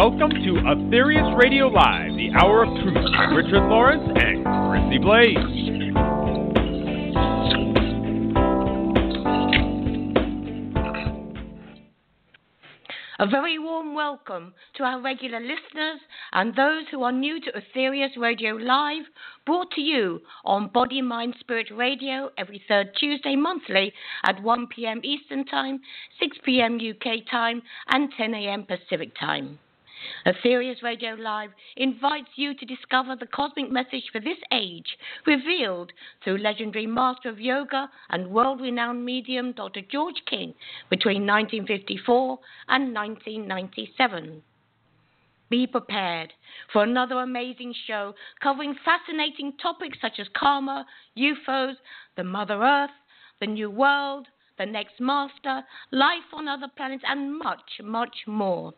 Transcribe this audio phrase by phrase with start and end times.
[0.00, 5.36] welcome to Aetherius Radio Live, the Hour of Truth with Richard Lawrence and Chrissy Blaze.
[13.18, 15.98] A very warm welcome to our regular listeners
[16.30, 19.02] and those who are new to Aetherius Radio Live,
[19.46, 23.92] brought to you on Body, Mind, Spirit Radio every third Tuesday monthly
[24.22, 25.00] at 1 p.m.
[25.02, 25.80] Eastern Time,
[26.20, 26.76] 6 p.m.
[26.78, 28.64] UK time, and 10 a.m.
[28.64, 29.58] Pacific Time.
[30.26, 36.38] Aetherius Radio Live invites you to discover the cosmic message for this age, revealed through
[36.38, 39.80] legendary master of yoga and world renowned medium Dr.
[39.90, 40.54] George King
[40.90, 42.38] between 1954
[42.68, 44.42] and 1997.
[45.50, 46.32] Be prepared
[46.72, 50.84] for another amazing show covering fascinating topics such as karma,
[51.16, 51.74] UFOs,
[52.16, 52.90] the Mother Earth,
[53.40, 54.26] the New World,
[54.58, 58.74] the next master, life on other planets, and much, much more.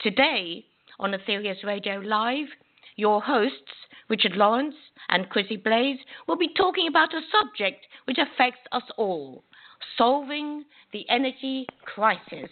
[0.00, 0.64] Today
[1.00, 2.46] on Aetherius Radio Live,
[2.94, 3.72] your hosts,
[4.08, 4.76] Richard Lawrence
[5.08, 9.42] and Chrissy Blaze, will be talking about a subject which affects us all
[9.96, 12.48] solving the energy crisis.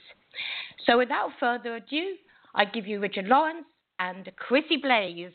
[0.86, 2.16] So, without further ado,
[2.56, 3.66] I give you Richard Lawrence
[4.00, 5.30] and Chrissy Blaze.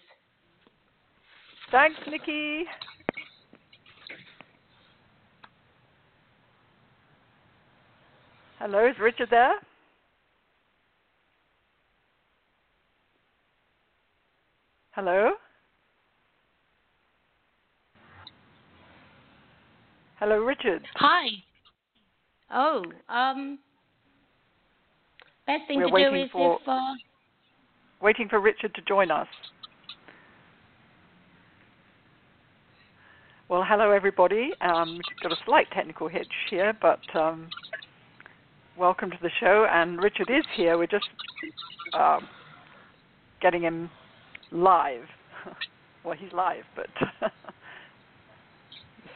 [1.72, 2.66] Thanks, Nikki.
[8.60, 9.54] Hello, is Richard there?
[14.92, 15.32] Hello?
[20.20, 20.86] Hello, Richard.
[20.96, 21.28] Hi.
[22.54, 23.58] Oh, um,
[25.48, 26.94] best thing We're to do is for- if uh,
[28.02, 29.28] Waiting for Richard to join us.
[33.48, 34.52] Well, hello, everybody.
[34.60, 37.48] Um, we've got a slight technical hitch here, but um,
[38.76, 39.68] welcome to the show.
[39.72, 40.78] And Richard is here.
[40.78, 41.08] We're just
[41.94, 42.28] um,
[43.42, 43.90] getting him
[44.52, 45.06] live.
[46.04, 46.88] well, he's live, but
[47.22, 47.32] the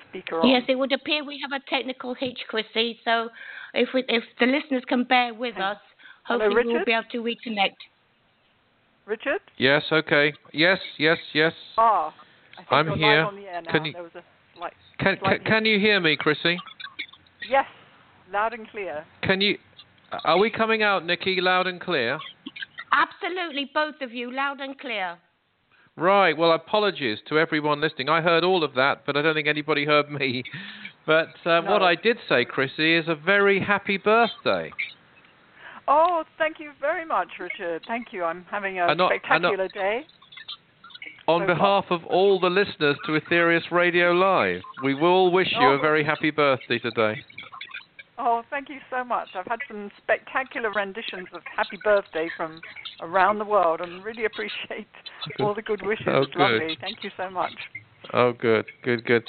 [0.09, 0.49] speaker on.
[0.49, 2.99] yes, it would appear we have a technical hitch, Chrissy.
[3.03, 3.29] So
[3.73, 5.77] if we, if the listeners can bear with us,
[6.23, 7.75] Hello, hopefully we'll be able to reconnect.
[9.05, 9.41] Richard?
[9.57, 10.33] Yes, okay.
[10.51, 11.53] Yes, yes, yes.
[11.77, 12.13] Ah,
[12.53, 13.17] I think I'm you're here.
[13.23, 13.71] Live on the air now.
[13.71, 14.23] Can you- There was a
[14.57, 14.73] slight.
[14.99, 16.57] Can, can, can you hear me, Chrissy?
[17.49, 17.65] Yes,
[18.31, 19.05] loud and clear.
[19.21, 19.57] Can you?
[20.23, 22.17] Are we coming out, Nikki, loud and clear?
[22.91, 25.17] Absolutely, both of you, loud and clear.
[25.97, 26.37] Right.
[26.37, 28.09] Well, apologies to everyone listening.
[28.09, 30.43] I heard all of that, but I don't think anybody heard me.
[31.07, 34.71] But uh, what I did say, Chrissy, is a very happy birthday.
[35.87, 37.83] Oh, thank you very much, Richard.
[37.87, 38.23] Thank you.
[38.23, 40.07] I'm having a not- spectacular day.
[41.27, 45.67] On So behalf of all the listeners to Aetherius Radio Live, we will wish you
[45.67, 45.73] Oh.
[45.73, 47.23] a very happy birthday today.
[48.17, 49.29] Oh, thank you so much.
[49.35, 52.61] I've had some spectacular renditions of Happy Birthday from
[53.01, 54.87] around the world and really appreciate
[55.39, 56.05] all the good wishes.
[56.07, 56.39] Oh, good.
[56.39, 56.77] lovely.
[56.79, 57.51] Thank you so much.
[58.13, 59.23] Oh, good, good, good.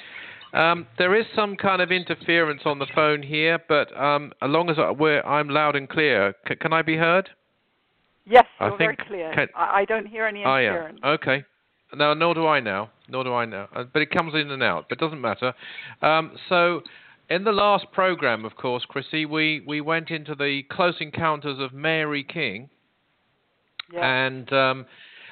[0.52, 4.70] Um, there is some kind of interference on the phone here, but um, as long
[4.70, 7.28] as I, we're, I'm loud and clear, c- can I be heard?
[8.25, 9.32] Yes, I you're very think- clear.
[9.34, 10.66] can- I, I don't hear any I am.
[10.75, 11.00] interference.
[11.04, 11.44] Okay.
[11.94, 12.91] No, nor do I now.
[13.08, 13.69] Nor do I now.
[13.75, 14.86] Uh, but it comes in and out.
[14.88, 15.52] But it doesn't matter.
[16.02, 16.82] Um, so,
[17.28, 21.72] in the last program, of course, Chrissy, we, we went into the close encounters of
[21.72, 22.69] Mary King.
[24.03, 24.87] And um,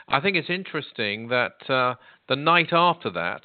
[0.09, 1.95] I think it's interesting that uh,
[2.29, 3.43] the night after that,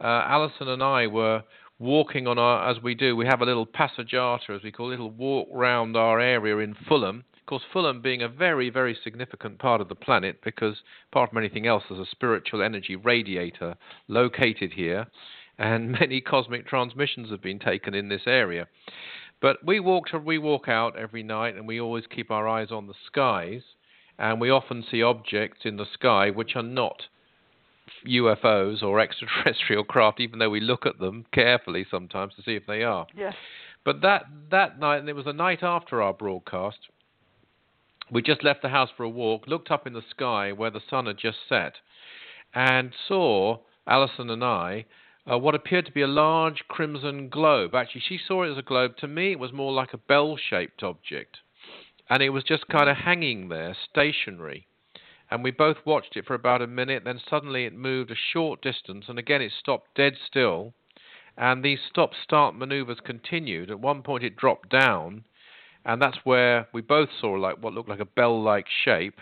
[0.00, 1.42] uh, Alison and I were
[1.78, 4.98] walking on our, as we do, we have a little passeggiata, as we call it,
[4.98, 7.24] a little walk round our area in Fulham.
[7.40, 10.76] Of course, Fulham being a very, very significant part of the planet because,
[11.12, 13.76] apart from anything else, there's a spiritual energy radiator
[14.08, 15.06] located here,
[15.58, 18.66] and many cosmic transmissions have been taken in this area.
[19.40, 22.68] But we walk to, we walk out every night, and we always keep our eyes
[22.70, 23.62] on the skies,
[24.18, 27.02] and we often see objects in the sky which are not
[28.06, 32.66] UFOs or extraterrestrial craft, even though we look at them carefully sometimes to see if
[32.66, 33.06] they are.
[33.16, 33.34] yes.
[33.84, 36.78] But that that night, and it was the night after our broadcast,
[38.10, 40.80] we just left the house for a walk, looked up in the sky where the
[40.90, 41.74] sun had just set,
[42.52, 44.86] and saw Alison and I
[45.30, 47.74] uh, what appeared to be a large crimson globe.
[47.74, 48.96] Actually, she saw it as a globe.
[48.98, 51.38] To me, it was more like a bell-shaped object,
[52.08, 54.66] and it was just kind of hanging there, stationary.
[55.30, 57.02] And we both watched it for about a minute.
[57.04, 60.72] Then suddenly it moved a short distance, and again it stopped dead still
[61.36, 63.70] and these stop start maneuvers continued.
[63.70, 65.24] At one point, it dropped down,
[65.84, 69.20] and that's where we both saw like what looked like a bell like shape.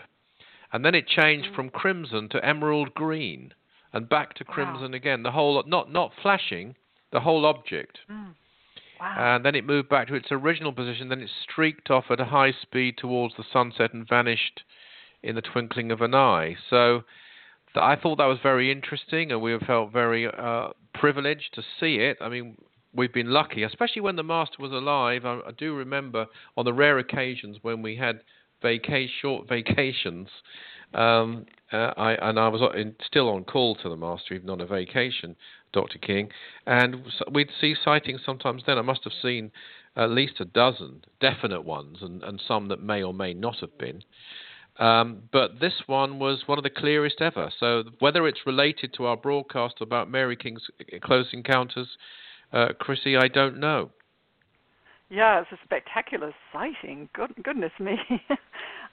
[0.71, 3.53] And then it changed from crimson to emerald green,
[3.95, 5.23] and back to crimson again.
[5.23, 6.75] The whole not not flashing,
[7.11, 7.97] the whole object.
[8.11, 8.35] Mm.
[8.99, 9.35] Wow.
[9.35, 11.09] And then it moved back to its original position.
[11.09, 14.61] Then it streaked off at a high speed towards the sunset and vanished
[15.23, 16.55] in the twinkling of an eye.
[16.69, 17.03] So
[17.73, 21.61] th- I thought that was very interesting, and we have felt very uh, privileged to
[21.79, 22.17] see it.
[22.21, 22.57] I mean,
[22.93, 25.25] we've been lucky, especially when the master was alive.
[25.25, 28.21] I, I do remember on the rare occasions when we had
[28.61, 30.29] vacation, short vacations.
[30.93, 34.61] Um, uh, I and I was in, still on call to the master, even on
[34.61, 35.35] a vacation,
[35.73, 35.97] Dr.
[35.97, 36.29] King,
[36.65, 38.63] and we'd see sightings sometimes.
[38.65, 39.51] Then I must have seen
[39.95, 43.77] at least a dozen definite ones, and, and some that may or may not have
[43.77, 44.01] been.
[44.77, 47.49] Um, but this one was one of the clearest ever.
[47.59, 50.67] So whether it's related to our broadcast about Mary King's
[51.01, 51.87] close encounters,
[52.51, 53.91] uh, Chrissy, I don't know.
[55.09, 57.09] Yeah, it's a spectacular sighting.
[57.13, 57.97] Good, goodness me.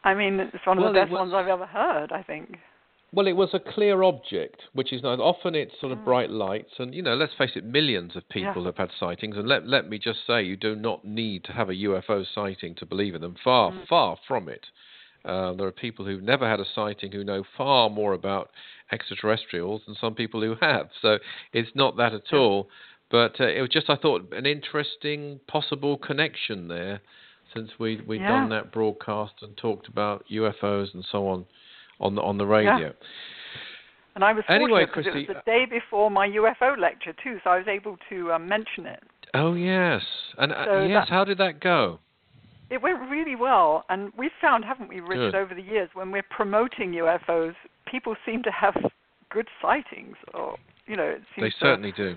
[0.05, 2.57] I mean, it's one of well, the best was, ones I've ever heard, I think.
[3.15, 5.19] Well, it was a clear object, which is nice.
[5.21, 6.05] Often it's sort of mm.
[6.05, 8.69] bright lights, and you know, let's face it, millions of people yeah.
[8.69, 9.37] have had sightings.
[9.37, 12.75] And let let me just say, you do not need to have a UFO sighting
[12.77, 13.37] to believe in them.
[13.43, 13.87] Far, mm.
[13.87, 14.67] far from it.
[15.25, 18.51] Uh, there are people who've never had a sighting who know far more about
[18.91, 20.89] extraterrestrials than some people who have.
[21.01, 21.19] So
[21.53, 22.69] it's not that at all.
[23.13, 27.03] But uh, it was just, I thought, an interesting possible connection there,
[27.55, 28.29] since we we'd yeah.
[28.29, 31.47] done that broadcast and talked about UFOs and so on
[32.01, 32.79] on the on the radio.
[32.79, 32.93] Yeah.
[34.15, 37.39] And I was anyway, because Chrissy, it was the day before my UFO lecture too,
[37.43, 39.03] so I was able to um, mention it.
[39.35, 40.03] Oh yes,
[40.37, 41.99] and uh, yes, that, how did that go?
[42.69, 45.35] It went really well, and we've found, haven't we, Richard, Good.
[45.35, 47.55] over the years, when we're promoting UFOs,
[47.91, 48.75] people seem to have
[49.31, 50.57] good sightings, or
[50.87, 52.17] you know, it seems They to, certainly do.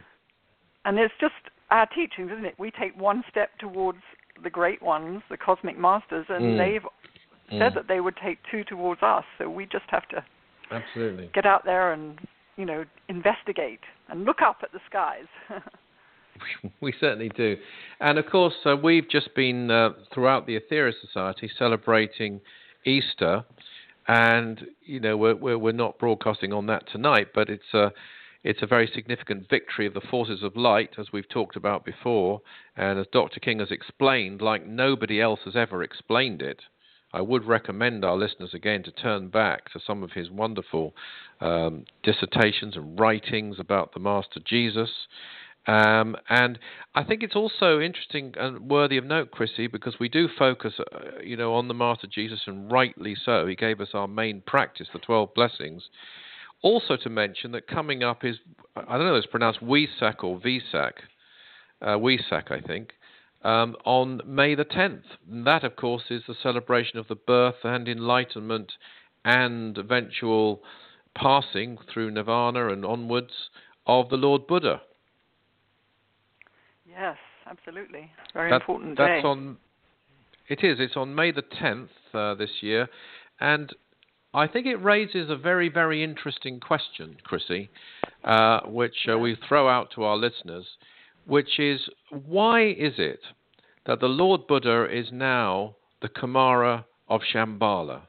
[0.83, 1.33] And it's just
[1.71, 2.55] our teachings, isn't it?
[2.57, 3.99] We take one step towards
[4.43, 6.57] the great ones, the cosmic masters, and Mm.
[6.57, 6.85] they've
[7.51, 7.59] Mm.
[7.59, 9.23] said that they would take two towards us.
[9.37, 10.23] So we just have to
[10.71, 11.29] Absolutely.
[11.33, 12.19] get out there and
[12.57, 15.27] you know investigate and look up at the skies.
[16.81, 17.57] we certainly do.
[17.99, 22.41] And of course, uh, we've just been uh, throughout the Aetherius Society celebrating
[22.85, 23.43] Easter,
[24.07, 27.91] and you know we're, we're we're not broadcasting on that tonight, but it's a
[28.45, 32.42] it's a very significant victory of the forces of light, as we've talked about before,
[32.77, 33.39] and as Dr.
[33.39, 36.62] King has explained, like nobody else has ever explained it.
[37.12, 40.94] I would recommend our listeners again to turn back to some of his wonderful
[41.42, 44.91] um, dissertations and writings about the Master Jesus.
[45.65, 46.59] Um, and
[46.94, 51.19] I think it's also interesting and worthy of note, Chrissy, because we do focus, uh,
[51.24, 53.48] you know, on the Master Jesus, and rightly so.
[53.48, 55.89] He gave us our main practice, the 12 blessings.
[56.65, 58.38] Also to mention that coming up is,
[58.75, 60.94] I don't know if it's pronounced Wesak or Visak,
[61.79, 62.94] uh, Wesak, I think,
[63.44, 65.03] um, on May the 10th.
[65.31, 68.71] And that, of course, is the celebration of the birth and enlightenment
[69.23, 70.63] and eventual
[71.13, 73.51] passing through nirvana and onwards
[73.85, 74.81] of the Lord Buddha.
[76.89, 78.12] yes, absolutely.
[78.33, 79.27] Very That- important that's day.
[79.27, 79.57] on.
[80.47, 80.79] It is.
[80.79, 82.88] It's on May the 10th uh, this year,
[83.39, 83.71] and
[84.35, 87.69] I think it raises a very, very interesting question, Chrissy,
[88.25, 90.65] uh, which uh, we throw out to our listeners,
[91.25, 93.21] which is why is it
[93.85, 98.01] that the Lord Buddha is now the Kumara of Shambhala?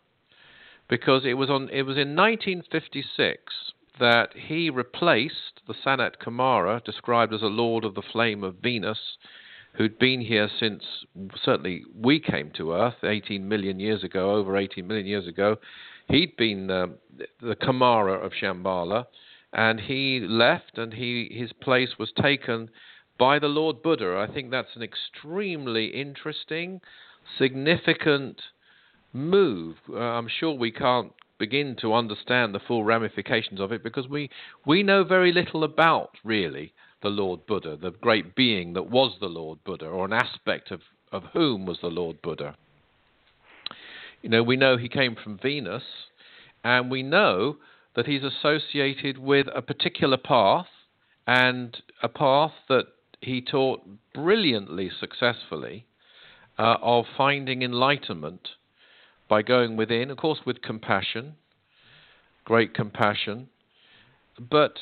[0.88, 1.68] Because it was on.
[1.70, 3.38] It was in 1956
[4.00, 8.98] that he replaced the Sanat Kumara, described as a Lord of the Flame of Venus,
[9.74, 10.82] who'd been here since
[11.44, 15.56] certainly we came to Earth 18 million years ago, over 18 million years ago.
[16.08, 16.94] He'd been um,
[17.40, 19.06] the Kumara of Shambhala,
[19.52, 22.70] and he left, and he his place was taken
[23.18, 24.16] by the Lord Buddha.
[24.16, 26.80] I think that's an extremely interesting,
[27.38, 28.40] significant
[29.12, 29.76] move.
[29.90, 34.30] Uh, I'm sure we can't begin to understand the full ramifications of it because we
[34.64, 36.72] we know very little about really
[37.02, 40.80] the Lord Buddha, the great being that was the Lord Buddha, or an aspect of,
[41.12, 42.56] of whom was the Lord Buddha.
[44.22, 45.82] You know, we know he came from Venus,
[46.64, 47.56] and we know
[47.94, 50.66] that he's associated with a particular path,
[51.26, 52.86] and a path that
[53.20, 53.82] he taught
[54.14, 55.86] brilliantly successfully
[56.58, 58.48] uh, of finding enlightenment
[59.28, 61.34] by going within, of course, with compassion,
[62.44, 63.48] great compassion.
[64.38, 64.78] But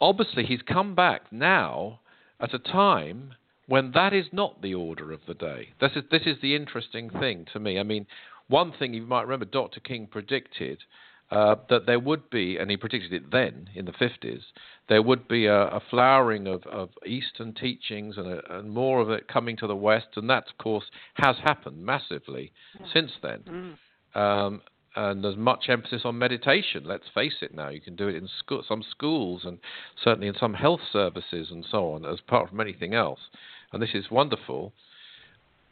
[0.00, 2.00] obviously, he's come back now
[2.40, 3.34] at a time
[3.66, 5.68] when that is not the order of the day.
[5.80, 7.78] This is, this is the interesting thing to me.
[7.78, 8.06] I mean,
[8.48, 9.80] one thing you might remember Dr.
[9.80, 10.78] King predicted
[11.30, 14.42] uh, that there would be, and he predicted it then in the 50s,
[14.88, 19.10] there would be a, a flowering of, of Eastern teachings and, a, and, more of
[19.10, 22.86] it coming to the West, and that, of course, has happened massively yeah.
[22.92, 23.78] since then.
[24.14, 24.20] Mm.
[24.20, 24.62] Um,
[24.96, 26.84] and there's much emphasis on meditation.
[26.84, 27.68] Let's face it now.
[27.68, 28.28] You can do it in
[28.68, 29.58] some schools and
[30.02, 33.20] certainly in some health services and so on, as part from anything else.
[33.72, 34.72] And this is wonderful.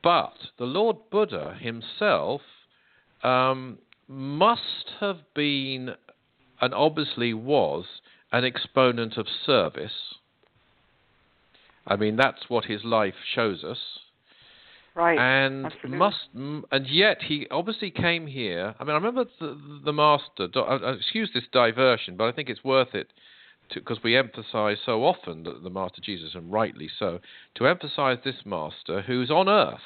[0.02, 2.40] But the Lord Buddha himself
[3.22, 5.90] um, must have been,
[6.60, 7.84] and obviously was,
[8.32, 10.16] an exponent of service.
[11.86, 13.78] I mean, that's what his life shows us.
[14.94, 15.18] Right.
[15.18, 15.98] And absolutely.
[15.98, 18.74] must, and yet he obviously came here.
[18.78, 20.48] I mean, I remember the, the master.
[20.54, 23.08] uh, uh, Excuse this diversion, but I think it's worth it
[23.74, 27.20] because we emphasize so often that the Master Jesus, and rightly so,
[27.54, 29.80] to emphasize this Master who's on earth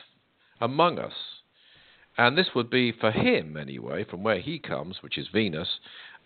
[0.60, 1.12] among us.
[2.18, 5.78] And this would be for him, anyway, from where he comes, which is Venus,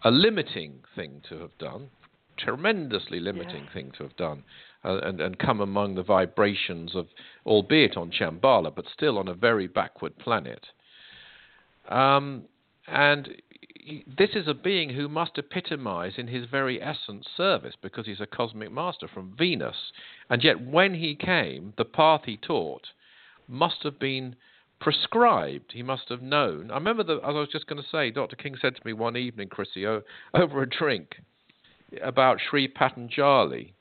[0.05, 1.91] a limiting thing to have done,
[2.39, 4.45] tremendously limiting thing to have done,
[4.85, 7.07] uh, and, and come among the vibrations of,
[7.47, 10.67] albeit on Shambhala, but still on a very backward planet.
[11.89, 12.45] Um,
[12.87, 13.29] and
[14.19, 18.27] this is a being who must epitomize in his very essence service because he's a
[18.27, 19.93] cosmic master from Venus.
[20.29, 22.89] And yet, when he came, the path he taught
[23.49, 24.37] must have been
[24.81, 25.73] prescribed.
[25.73, 26.71] He must have known.
[26.71, 28.37] I remember, the, as I was just going to say, Dr.
[28.37, 31.17] King said to me one evening, Chrissy, over a drink,
[32.03, 33.75] about Sri Patanjali.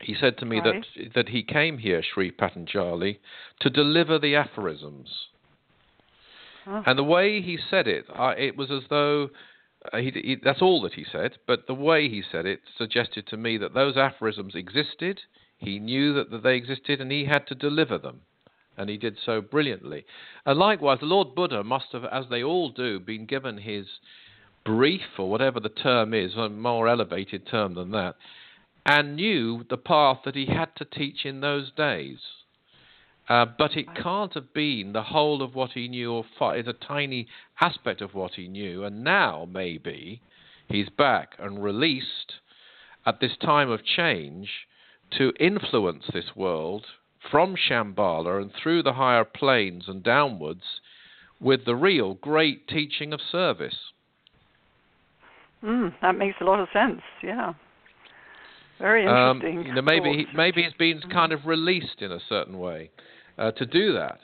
[0.00, 0.84] He said to me Right.
[0.96, 3.18] that that he came here, Sri Patanjali,
[3.60, 5.28] to deliver the aphorisms.
[6.66, 6.82] Oh.
[6.84, 9.30] And the way he said it, I, it was as though
[9.92, 11.38] uh, he, he, that's all that he said.
[11.46, 15.20] But the way he said it suggested to me that those aphorisms existed.
[15.58, 18.20] He knew that, that they existed, and he had to deliver them,
[18.76, 20.04] and he did so brilliantly.
[20.44, 23.86] And likewise, the Lord Buddha must have, as they all do, been given his
[24.64, 28.16] brief or whatever the term is, a more elevated term than that,
[28.86, 32.18] and knew the path that he had to teach in those days.
[33.28, 36.68] Uh, but it can't have been the whole of what he knew, or fi- it's
[36.68, 37.26] a tiny
[37.60, 38.84] aspect of what he knew.
[38.84, 40.22] And now, maybe,
[40.68, 42.34] he's back and released
[43.04, 44.48] at this time of change
[45.18, 46.86] to influence this world
[47.28, 50.80] from Shambhala and through the higher planes and downwards
[51.40, 53.76] with the real great teaching of service.
[55.64, 57.02] Mm, that makes a lot of sense.
[57.24, 57.54] Yeah.
[58.78, 59.66] Very Um, interesting.
[59.66, 62.90] you know, maybe he, maybe he's been kind of released in a certain way
[63.38, 64.20] uh, to do that.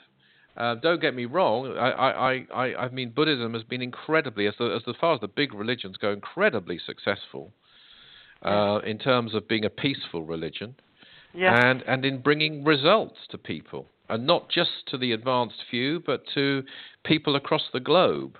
[0.55, 1.75] Uh, don't get me wrong.
[1.77, 5.27] I, I, I, I- mean, Buddhism has been incredibly, as, the, as far as the
[5.27, 7.51] big religions go, incredibly successful
[8.43, 10.75] uh, in terms of being a peaceful religion
[11.33, 11.69] yeah.
[11.69, 16.23] and and in bringing results to people, and not just to the advanced few, but
[16.35, 16.63] to
[17.03, 18.37] people across the globe.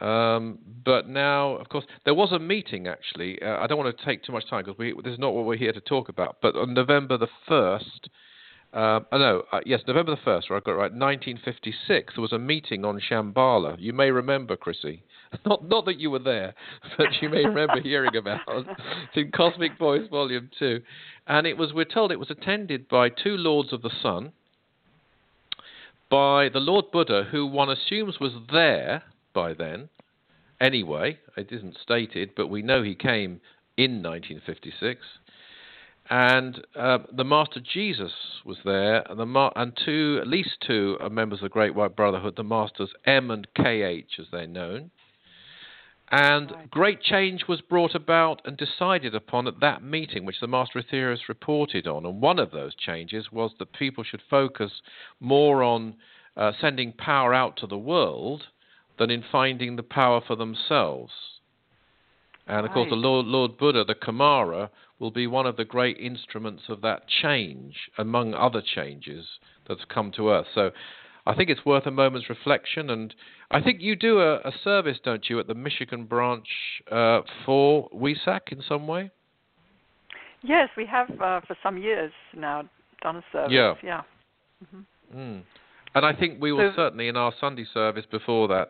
[0.00, 3.40] Um, but now, of course, there was a meeting actually.
[3.42, 5.56] Uh, I don't want to take too much time because this is not what we're
[5.56, 6.38] here to talk about.
[6.40, 8.08] But on November the first,
[8.72, 10.92] uh, oh, no, uh, yes, November the first, right, I got it right.
[10.92, 13.76] 1956, there was a meeting on Shambhala.
[13.78, 15.02] You may remember, Chrissy.
[15.46, 16.52] Not not that you were there,
[16.98, 18.66] but you may remember hearing about it.
[18.68, 20.82] It's in Cosmic Voice Volume Two,
[21.26, 24.32] and it was we're told it was attended by two lords of the sun,
[26.10, 29.88] by the Lord Buddha, who one assumes was there by then.
[30.60, 33.40] Anyway, it isn't stated, but we know he came
[33.76, 35.00] in 1956.
[36.10, 38.12] And uh, the Master Jesus
[38.44, 41.74] was there, and, the ma- and two, at least two, are members of the Great
[41.74, 44.90] White Brotherhood, the Masters M and KH, as they're known.
[46.10, 50.82] And great change was brought about and decided upon at that meeting, which the Master
[50.82, 52.04] Aetherius reported on.
[52.04, 54.82] And one of those changes was that people should focus
[55.20, 55.94] more on
[56.36, 58.44] uh, sending power out to the world
[59.02, 61.10] than in finding the power for themselves.
[62.46, 65.98] And of course, the Lord, Lord Buddha, the Kumara, will be one of the great
[65.98, 69.26] instruments of that change, among other changes
[69.66, 70.46] that's come to Earth.
[70.54, 70.70] So
[71.26, 72.90] I think it's worth a moment's reflection.
[72.90, 73.12] And
[73.50, 76.46] I think you do a, a service, don't you, at the Michigan branch
[76.90, 79.10] uh, for Wesak in some way?
[80.42, 82.68] Yes, we have uh, for some years now
[83.02, 83.52] done a service.
[83.52, 83.74] Yeah.
[83.82, 84.02] Yeah.
[85.12, 85.42] Mm.
[85.94, 88.68] And I think we will So- certainly, in our Sunday service before that,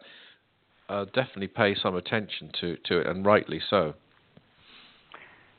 [0.93, 3.95] uh, definitely pay some attention to, to it, and rightly so.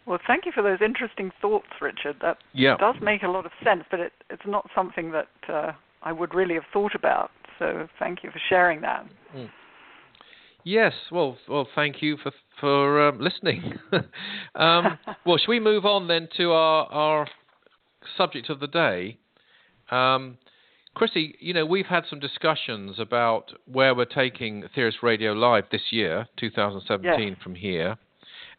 [0.05, 2.17] Well, thank you for those interesting thoughts, Richard.
[2.21, 2.75] That Yeah.
[2.77, 5.71] does make a lot of sense, but it, it's not something that uh,
[6.01, 7.31] I would really have thought about.
[7.57, 9.05] So thank you for sharing that.
[10.65, 13.73] Yes, well, well, thank you for for um, listening.
[14.55, 17.27] um, well, should we move on then to our our
[18.17, 19.17] subject of the day?
[19.91, 20.37] Um,
[20.95, 25.91] Chrissy, you know, we've had some discussions about where we're taking Aetherius Radio Live this
[25.91, 27.37] year, 2017, Yes.
[27.41, 27.97] from here,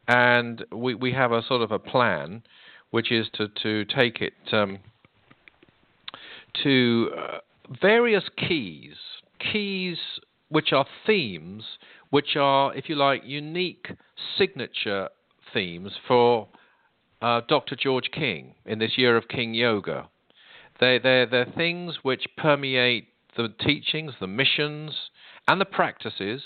[0.09, 2.43] and we we have a sort of a plan,
[2.91, 4.81] which is to to take it um,
[6.63, 7.39] to uh,
[7.81, 8.97] various keys,
[9.39, 9.99] keys
[10.49, 11.65] which are themes,
[12.11, 13.89] which are, if you like, unique
[14.37, 15.09] signature
[15.53, 16.49] themes for
[17.23, 17.77] uh, Dr.
[17.77, 20.09] George King in this year of King Yoga.
[20.81, 24.93] They, they're, they're things which permeate the teachings, the missions,
[25.47, 26.43] and the practices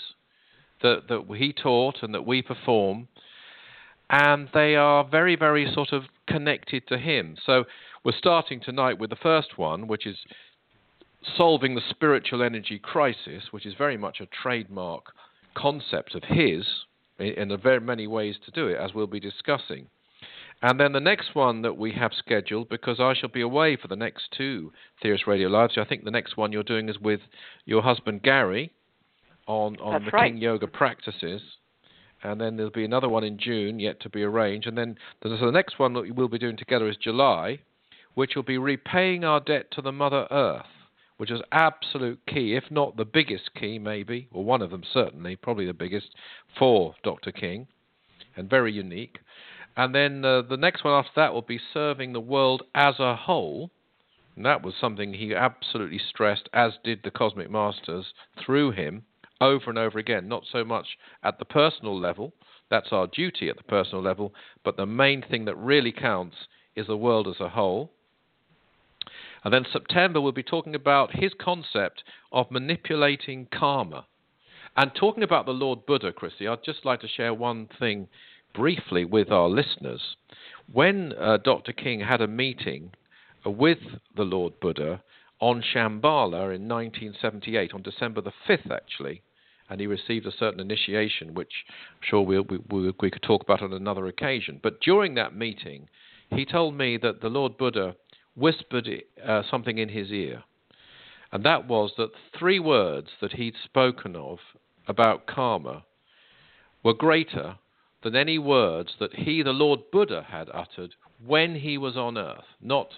[0.81, 3.07] that, that he taught and that we perform,
[4.09, 7.35] and they are very, very sort of connected to him.
[7.45, 7.65] So
[8.03, 10.17] we're starting tonight with the first one, which is
[11.37, 15.05] solving the spiritual energy crisis, which is very much a trademark
[15.55, 16.65] concept of his,
[17.19, 19.87] in, in very many ways to do it, as we'll be discussing.
[20.61, 23.87] And then the next one that we have scheduled, because I shall be away for
[23.87, 27.21] the next two Aetherius Radio Lives, I think the next one you're doing is with
[27.65, 28.73] your husband Gary
[29.47, 30.33] on, on the right.
[30.33, 31.41] King Yoga practices.
[32.21, 34.67] And then there'll be another one in June, yet to be arranged.
[34.67, 37.59] And then so the next one that we'll be doing together is July,
[38.15, 40.65] which will be repaying our debt to the Mother Earth,
[41.15, 45.37] which is absolute key, if not the biggest key, maybe, or one of them certainly,
[45.37, 46.07] probably the biggest
[46.57, 47.31] for Dr.
[47.31, 47.67] King,
[48.35, 49.19] and very unique.
[49.79, 53.15] And then uh, the next one after that will be serving the world as a
[53.15, 53.71] whole.
[54.35, 58.07] And that was something he absolutely stressed, as did the Cosmic Masters
[58.45, 59.03] through him
[59.39, 60.27] over and over again.
[60.27, 60.85] Not so much
[61.23, 62.33] at the personal level,
[62.69, 64.33] that's our duty at the personal level,
[64.65, 66.35] but the main thing that really counts
[66.75, 67.89] is the world as a whole.
[69.45, 74.07] And then September, we'll be talking about his concept of manipulating karma.
[74.75, 78.09] And talking about the Lord Buddha, Chrissy, I'd just like to share one thing
[78.53, 80.15] briefly with our listeners.
[80.71, 81.73] When uh, Dr.
[81.73, 82.91] King had a meeting
[83.45, 83.79] with
[84.15, 85.01] the Lord Buddha
[85.39, 89.21] on Shambhala in 1978, on December the 5th, actually,
[89.69, 93.61] and he received a certain initiation, which I'm sure we'll, we, we could talk about
[93.61, 94.59] on another occasion.
[94.61, 95.87] But during that meeting,
[96.31, 97.95] he told me that the Lord Buddha
[98.35, 98.89] whispered
[99.23, 100.43] uh, something in his ear.
[101.31, 104.39] And that was that three words that he'd spoken of
[104.87, 105.83] about karma
[106.83, 107.57] were greater
[108.03, 112.45] than any words that he, the Lord Buddha, had uttered when he was on earth.
[112.61, 112.89] Not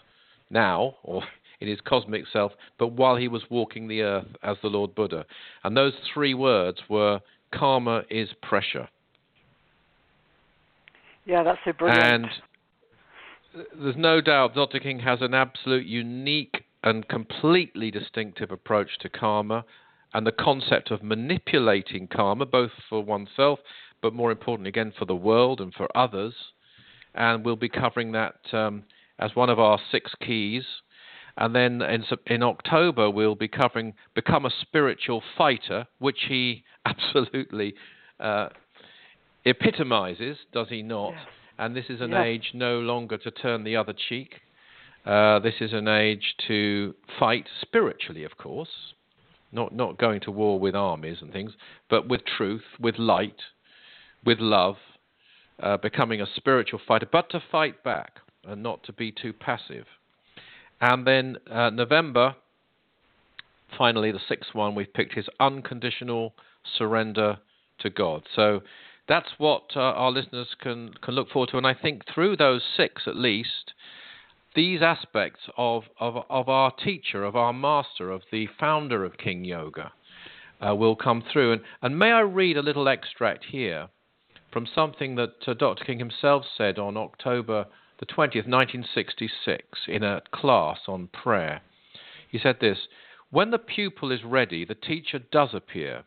[0.49, 1.23] now or
[1.59, 5.25] in his cosmic self, but while he was walking the earth as the Lord Buddha.
[5.63, 7.21] And those three words were
[7.53, 8.89] karma is pressure.
[11.25, 12.03] Yeah, that's so brilliant.
[12.03, 14.79] And there's no doubt Dr.
[14.79, 19.63] King has an absolute unique and completely distinctive approach to karma
[20.13, 23.59] and the concept of manipulating karma, both for oneself
[24.01, 26.33] but more importantly, again, for the world and for others.
[27.13, 28.83] And we'll be covering that um,
[29.19, 30.63] as one of our six keys.
[31.37, 37.73] And then in, in October, we'll be covering Become a Spiritual Fighter, which he absolutely
[38.19, 38.49] uh,
[39.45, 41.11] epitomizes, does he not?
[41.11, 41.21] Yes.
[41.57, 42.25] And this is an Yes.
[42.25, 44.41] age no longer to turn the other cheek.
[45.05, 48.93] Uh, this is an age to fight spiritually, of course,
[49.51, 51.53] not not going to war with armies and things,
[51.89, 53.41] but with truth, with light,
[54.25, 54.75] with love,
[55.61, 59.85] uh, becoming a spiritual fighter, but to fight back and not to be too passive.
[60.79, 62.35] And then uh, November,
[63.77, 66.33] finally, the sixth one we've picked is unconditional
[66.77, 67.37] surrender
[67.79, 68.23] to God.
[68.35, 68.61] So
[69.07, 71.57] that's what uh, our listeners can, can look forward to.
[71.57, 73.73] And I think through those six at least,
[74.55, 79.45] these aspects of, of, of our teacher, of our master, of the founder of King
[79.45, 79.91] Yoga
[80.65, 81.53] uh, will come through.
[81.53, 83.87] And, and may I read a little extract here
[84.51, 85.85] from something that uh, Dr.
[85.85, 87.65] King himself said on October
[87.99, 91.61] the 20th, 1966, in a class on prayer.
[92.29, 92.87] He said this
[93.29, 96.03] When the pupil is ready, the teacher does appear.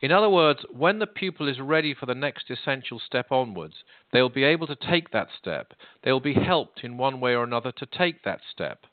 [0.00, 4.22] In other words, when the pupil is ready for the next essential step onwards, they
[4.22, 5.74] will be able to take that step.
[6.02, 8.86] They will be helped in one way or another to take that step.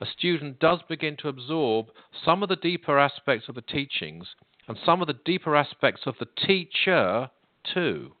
[0.00, 1.88] A student does begin to absorb
[2.24, 4.28] some of the deeper aspects of the teachings
[4.66, 7.30] and some of the deeper aspects of the teacher
[7.72, 8.12] too.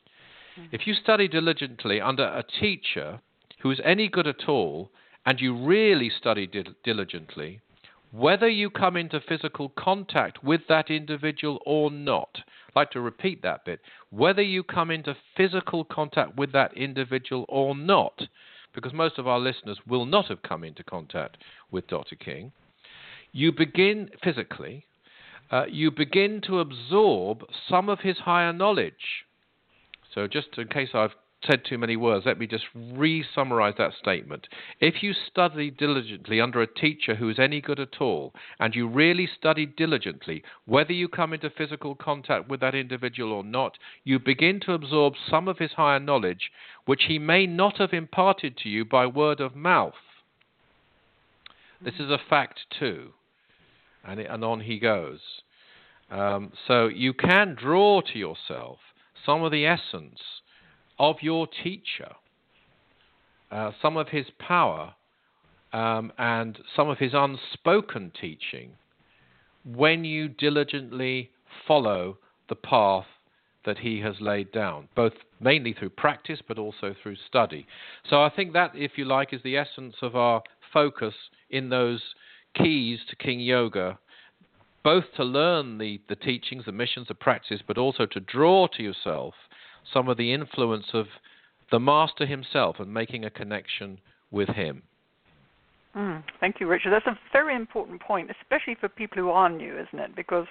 [0.72, 3.20] If you study diligently under a teacher
[3.60, 4.90] who is any good at all,
[5.26, 7.60] and you really study dil- diligently,
[8.12, 13.42] whether you come into physical contact with that individual or not, I'd like to repeat
[13.42, 13.80] that bit,
[14.10, 18.22] whether you come into physical contact with that individual or not,
[18.74, 21.38] because most of our listeners will not have come into contact
[21.70, 22.14] with Dr.
[22.14, 22.52] King,
[23.32, 24.86] you begin physically,
[25.50, 29.25] uh, you begin to absorb some of his higher knowledge.
[30.16, 33.92] So, just in case I've said too many words, let me just re summarize that
[34.00, 34.48] statement.
[34.80, 38.88] If you study diligently under a teacher who is any good at all, and you
[38.88, 44.18] really study diligently, whether you come into physical contact with that individual or not, you
[44.18, 46.50] begin to absorb some of his higher knowledge,
[46.86, 49.92] which he may not have imparted to you by word of mouth.
[51.84, 53.10] This is a fact too.
[54.02, 55.20] And, it, and on he goes.
[56.10, 58.78] Um, so you can draw to yourself
[59.26, 60.20] some of the essence
[60.98, 62.12] of your teacher,
[63.50, 64.94] uh, some of his power,
[65.72, 68.70] um, and some of his unspoken teaching
[69.64, 71.30] when you diligently
[71.66, 72.16] follow
[72.48, 73.04] the path
[73.64, 77.66] that he has laid down, both mainly through practice but also through study.
[78.08, 81.14] So I think that, if you like, is the essence of our focus
[81.50, 82.00] in those
[82.54, 83.98] keys to King Yoga,
[84.86, 88.84] both to learn the, the teachings, the missions, the practice, but also to draw to
[88.84, 89.34] yourself
[89.92, 91.06] some of the influence of
[91.72, 93.98] the Master himself and making a connection
[94.30, 94.84] with him.
[95.96, 96.92] Mm, thank you, Richard.
[96.92, 100.14] That's a very important point, especially for people who are new, isn't it?
[100.14, 100.46] Because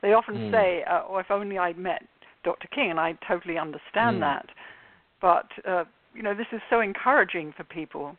[0.00, 0.50] they often mm.
[0.50, 2.04] say, uh, "Oh, if only I'd met
[2.42, 2.68] Dr.
[2.68, 4.20] King," and I totally understand mm.
[4.20, 4.46] that.
[5.20, 8.16] But uh, you know, this is so encouraging for people,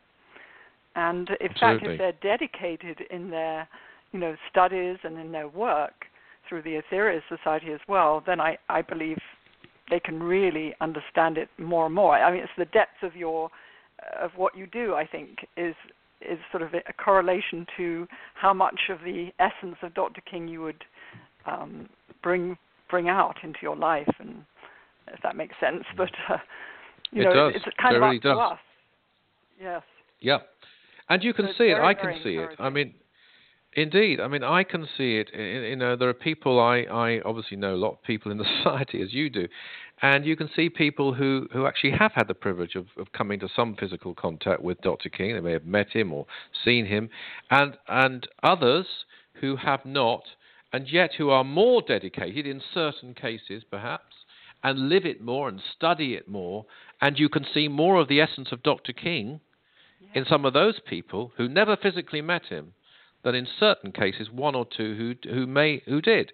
[0.96, 1.58] and in Absolutely.
[1.58, 3.68] fact, if they're dedicated in their,
[4.16, 6.06] you know, studies and in their work
[6.48, 9.18] through the Aetherius Society as well, then I, I believe
[9.90, 12.16] they can really understand it more and more.
[12.16, 13.50] I mean, it's the depth of your
[14.18, 14.94] of what you do.
[14.94, 15.76] I think is
[16.22, 20.22] is sort of a correlation to how much of the essence of Dr.
[20.22, 20.86] King you would
[21.46, 21.90] um,
[22.24, 22.58] bring
[22.90, 24.46] bring out into your life, and
[25.10, 25.84] if that makes sense.
[25.98, 26.38] But uh,
[27.12, 27.54] you it know, does.
[27.58, 28.38] it's kind it of really up does.
[28.38, 28.60] to us.
[29.62, 29.82] Yes.
[30.22, 30.38] Yeah,
[31.10, 31.76] and you can So see it.
[31.76, 32.50] very, I can see it.
[32.60, 32.94] I mean,
[33.76, 34.20] indeed.
[34.20, 35.30] I mean, I can see it.
[35.34, 38.46] You know, there are people I, I obviously know a lot of people in the
[38.58, 39.48] society as you do,
[40.02, 43.40] and you can see people who, who actually have had the privilege of, of coming
[43.40, 45.10] to some physical contact with Dr.
[45.10, 45.34] King.
[45.34, 46.26] They may have met him or
[46.64, 47.10] seen him,
[47.52, 48.88] and and others
[49.42, 50.24] who have not,
[50.72, 54.16] and yet who are more dedicated in certain cases, perhaps,
[54.64, 56.66] and live it more and study it more,
[57.02, 58.94] and you can see more of the essence of Dr.
[58.94, 59.42] King
[60.14, 62.74] in some of those people who never physically met him
[63.26, 66.32] than in certain cases one or two who who may who did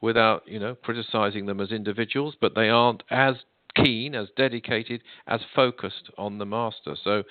[0.00, 3.34] without you know criticizing them as individuals but they aren't as
[3.74, 6.94] keen as dedicated as focused on the master.
[7.02, 7.24] So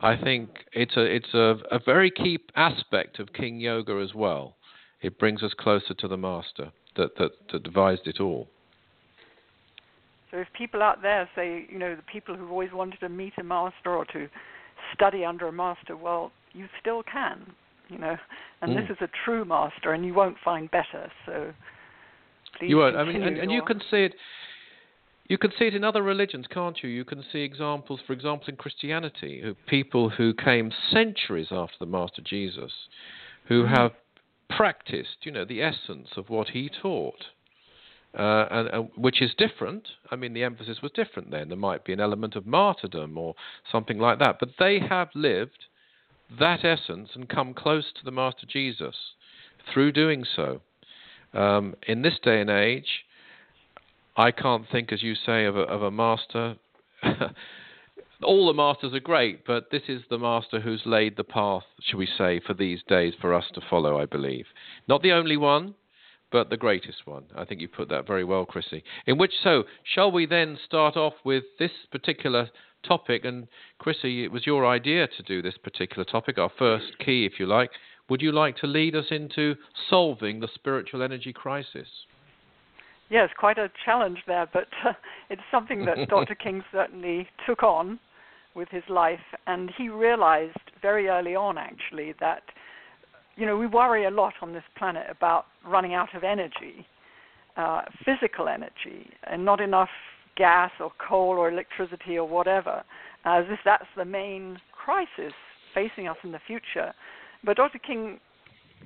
[0.00, 4.56] i think it's a it's a, a very key aspect of king yoga as well.
[5.00, 8.48] It brings us closer to the master that that, that devised it all.
[10.30, 13.32] So if people out there say, you know, the people who've always wanted to meet
[13.38, 14.28] a master or to
[14.94, 17.52] study under a master, well, you still can,
[17.90, 18.16] you know.
[18.62, 18.76] And Mm.
[18.76, 21.10] this is a true master, and you won't find better.
[21.26, 21.52] So
[22.58, 22.96] please you won't.
[22.96, 24.14] I mean, and, and you can see it.
[25.28, 26.88] You can see it in other religions, can't you?
[26.90, 32.20] You can see examples, for example, in Christianity, people who came centuries after the Master
[32.20, 32.72] Jesus,
[33.44, 33.68] who Mhm.
[33.68, 33.92] have
[34.48, 37.26] practiced, you know, the essence of what he taught,
[38.18, 39.92] uh, and, and which is different.
[40.10, 41.48] I mean, the emphasis was different then.
[41.48, 43.36] There might be an element of martyrdom or
[43.70, 45.66] something like that, but they have lived
[46.38, 48.94] that essence and come close to the Master Jesus
[49.72, 50.60] through doing so.
[51.32, 53.04] Um, in this day and age,
[54.16, 56.56] I can't think, as you say, of a, of a master.
[58.22, 61.98] All the masters are great, but this is the master who's laid the path, shall
[61.98, 64.46] we say, for these days for us to follow, I believe.
[64.88, 65.74] Not the only one,
[66.30, 67.24] but the greatest one.
[67.34, 68.84] I think you put that very well, Chrissy.
[69.06, 72.50] In which, so, shall we then start off with this particular
[72.82, 73.24] topic?
[73.24, 77.38] And Chrissy, it was your idea to do this particular topic, our first key, if
[77.38, 77.70] you like.
[78.08, 79.54] Would you like to lead us into
[79.88, 81.86] solving the spiritual energy crisis?
[83.08, 84.92] Yes, quite a challenge there, but uh,
[85.30, 86.34] it's something that Dr.
[86.34, 87.98] King certainly took on
[88.54, 92.42] with his life, and he realized very early on, actually, that
[93.36, 96.86] you know we worry a lot on this planet about running out of energy,
[97.56, 99.88] uh, physical energy, and not enough
[100.36, 102.82] gas or coal or electricity or whatever,
[103.24, 105.32] as if that's the main crisis
[105.74, 106.92] facing us in the future.
[107.44, 107.78] But Dr.
[107.78, 108.18] King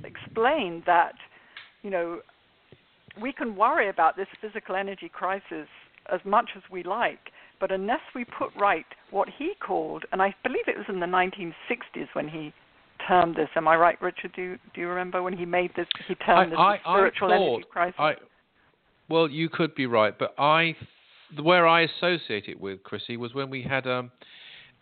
[0.04, 1.14] explained that
[1.82, 2.20] you know
[3.20, 5.68] we can worry about this physical energy crisis
[6.12, 7.30] as much as we like,
[7.60, 11.06] but unless we put right what he called, and I believe it was in the
[11.06, 12.52] 1960s when he
[13.06, 13.48] termed this.
[13.56, 14.32] Am I right, Richard?
[14.34, 15.86] Do you, do you remember when he made this?
[16.06, 17.94] He termed this I, the I, spiritual I energy crisis.
[17.98, 18.14] I,
[19.08, 20.76] well, you could be right, but I,
[21.42, 24.10] where I associate it with Chrissy was when we had um,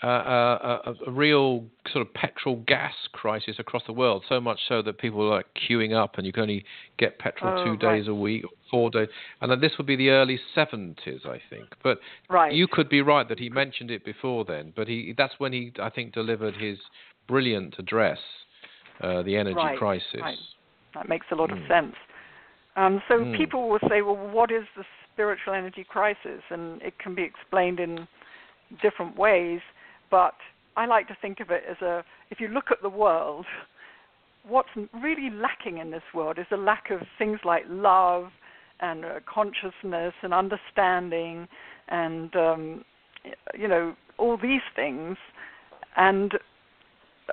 [0.03, 4.25] a, a, a, a real sort of petrol gas crisis across the world.
[4.29, 6.65] So much so that people were like queuing up, and you can only
[6.99, 7.99] get petrol Oh, two right.
[7.99, 9.09] days a week, or four days,
[9.41, 11.69] and then this would be the early seventies, I think.
[11.83, 12.53] But right.
[12.53, 15.73] you could be right that he mentioned it before then, but he that's when he
[15.81, 16.79] I think delivered his
[17.29, 18.19] brilliant address,
[19.01, 20.21] uh, the energy Right, crisis.
[20.21, 20.39] right.
[20.95, 21.63] That makes a lot Mm.
[21.63, 21.95] of sense.
[22.75, 23.37] Um, so Mm.
[23.37, 26.43] people will say, well, what is the spiritual energy crisis?
[26.51, 28.07] And it can be explained in
[28.83, 29.61] different ways,
[30.11, 30.35] but
[30.77, 33.45] I like to think of it as a if you look at the world,
[34.49, 38.29] what's really lacking in this world is a lack of things like love
[38.81, 41.47] and uh, consciousness and understanding
[41.89, 42.85] and um,
[43.55, 45.17] you know all these things
[45.97, 46.33] and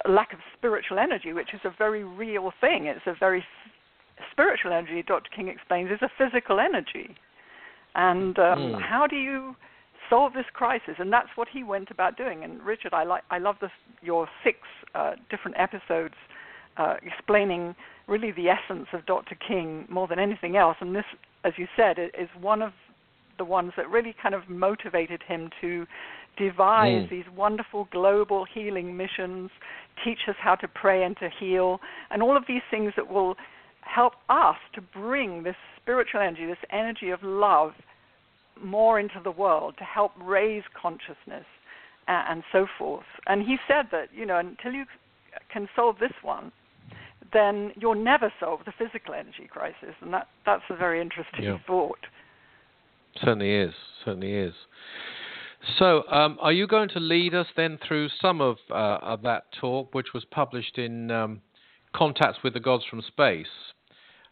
[0.06, 3.44] a lack of spiritual energy which is a very real thing it's a very
[4.32, 5.30] spiritual energy, Dr.
[5.36, 7.16] King explains, is a physical energy.
[7.96, 8.82] And um, mm.
[8.82, 9.56] how do you
[10.10, 10.96] solve this crisis?
[11.00, 12.44] And that's what he went about doing.
[12.44, 13.72] And Richard, I like I love this,
[14.02, 14.58] your six
[14.96, 16.16] uh, different episodes
[16.78, 17.76] uh, explaining
[18.08, 19.36] really the essence of Dr.
[19.36, 20.78] King more than anything else.
[20.82, 21.06] And this,
[21.44, 22.72] as you said, is one of
[23.38, 25.86] the ones that really kind of motivated him to
[26.38, 27.10] devise mm.
[27.10, 29.50] these wonderful global healing missions,
[30.04, 31.80] teach us how to pray and to heal,
[32.12, 33.36] and all of these things that will
[33.94, 37.72] help us to bring this spiritual energy, this energy of love,
[38.62, 41.46] more into the world to help raise consciousness
[42.08, 43.06] and, and so forth.
[43.28, 44.86] And he said that, you know, until you
[45.52, 46.52] can solve this one,
[47.32, 49.96] then you'll never solve the physical energy crisis.
[50.02, 51.58] And that, that's a very interesting yeah.
[51.66, 52.00] thought.
[53.22, 53.74] Certainly is.
[54.04, 54.54] Certainly is.
[55.78, 59.44] So, um, are you going to lead us then through some of, uh, of that
[59.60, 61.42] talk, which was published in um,
[61.94, 63.48] Contacts with the Gods from Space?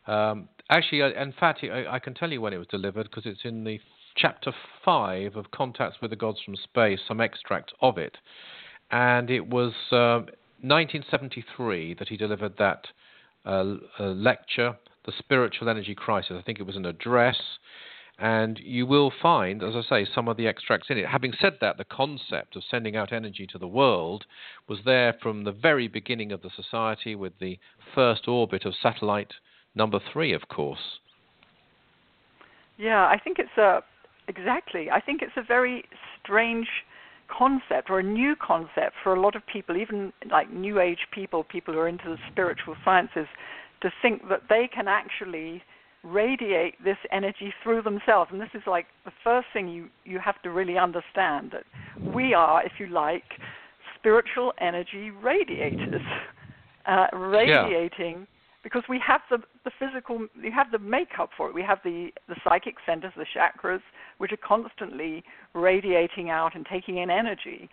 [0.08, 3.26] Um, actually, uh, in fact, I, I, can tell you when it was delivered because
[3.26, 3.80] it's in the
[4.15, 4.54] chapter
[4.86, 8.17] 5 of Contacts with the Gods from Space, some extract of it.
[8.89, 10.24] And it was uh,
[10.62, 12.88] 1973 that he delivered that
[13.46, 16.38] uh, lecture, The Spiritual Energy Crisis.
[16.39, 17.38] I think it was an address
[18.20, 21.06] and you will find, as I say, some of the extracts in it.
[21.06, 24.26] Having said that, the concept of sending out energy to the world
[24.67, 27.60] was there from the very beginning of the society with the
[27.93, 29.34] first orbit of satellite
[29.78, 31.00] number three, of course.
[32.78, 33.84] Yeah, I think it's a
[34.28, 34.90] exactly.
[34.92, 35.86] I think it's a very
[36.22, 36.68] strange
[37.28, 41.44] concept or a new concept for a lot of people, even like new age people,
[41.44, 43.28] people who are into the spiritual sciences,
[43.82, 45.62] to think that they can actually
[46.04, 48.30] radiate this energy through themselves.
[48.32, 51.63] And this is like the first thing you, you have to really understand that
[52.13, 53.24] we are, if you like,
[53.98, 56.02] spiritual energy radiators,
[56.86, 58.28] uh, radiating.
[58.67, 61.56] Because we have the the physical, we have the makeup for it.
[61.56, 63.82] We have the the psychic centers, the chakras,
[64.17, 67.69] which are constantly radiating out and taking in energy,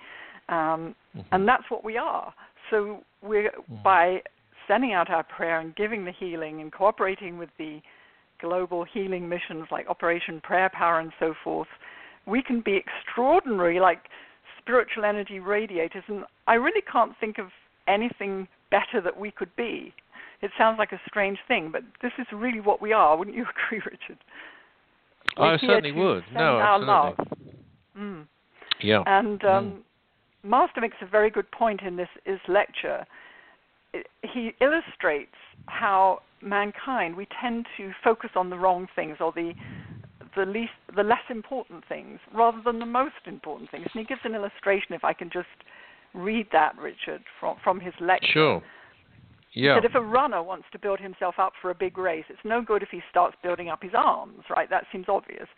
[0.48, 1.20] um, mm-hmm.
[1.32, 2.32] and that's what we are.
[2.70, 3.82] So we're mm-hmm.
[3.82, 4.22] by
[4.68, 7.80] sending out our prayer and giving the healing and cooperating with the
[8.40, 11.68] global healing missions like Operation Prayer Power and so forth,
[12.26, 14.02] we can be extraordinary, like
[14.60, 16.04] spiritual energy radiators.
[16.06, 17.48] And I really can't think of
[17.88, 19.92] anything better that we could be.
[20.44, 23.16] It sounds like a strange thing, but this is really what we are.
[23.16, 24.18] Wouldn't you agree, Richard?
[25.38, 26.22] We're I certainly would.
[26.34, 27.56] No, absolutely.
[27.98, 28.26] Mm.
[28.82, 29.02] Yeah.
[29.06, 29.82] And um,
[30.44, 30.48] mm.
[30.48, 33.06] Master makes a very good point in this his lecture.
[34.22, 35.34] He illustrates
[35.66, 39.54] how mankind we tend to focus on the wrong things or the
[40.36, 43.86] the least the less important things rather than the most important things.
[43.94, 45.46] And he gives an illustration if I can just
[46.12, 48.26] read that, Richard, from from his lecture.
[48.32, 48.62] Sure.
[49.54, 49.74] Yeah.
[49.74, 52.60] That if a runner wants to build himself up for a big race, it's no
[52.60, 54.68] good if he starts building up his arms, right?
[54.68, 55.48] That seems obvious.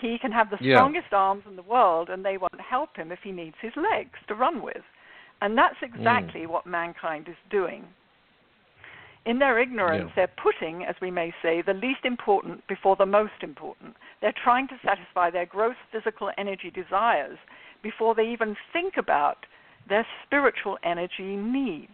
[0.00, 0.76] He can have the yeah.
[0.76, 4.18] strongest arms in the world, and they won't help him if he needs his legs
[4.28, 4.82] to run with.
[5.40, 5.94] And that's mm.
[5.94, 6.48] exactly mm.
[6.48, 7.84] what mankind is doing
[9.26, 10.12] in their ignorance, yeah.
[10.14, 13.94] they're putting, as we may say, the least important before the most important.
[14.20, 17.36] They're trying to satisfy their gross physical energy desires
[17.82, 19.38] before they even think about
[19.88, 21.90] their spiritual energy needs.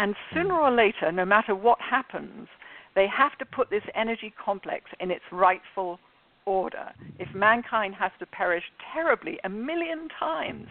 [0.00, 2.48] And sooner or later, no matter what happens,
[2.94, 6.00] they have to put this energy complex in its rightful
[6.46, 6.90] order.
[7.18, 10.68] If mankind has to perish terribly a million times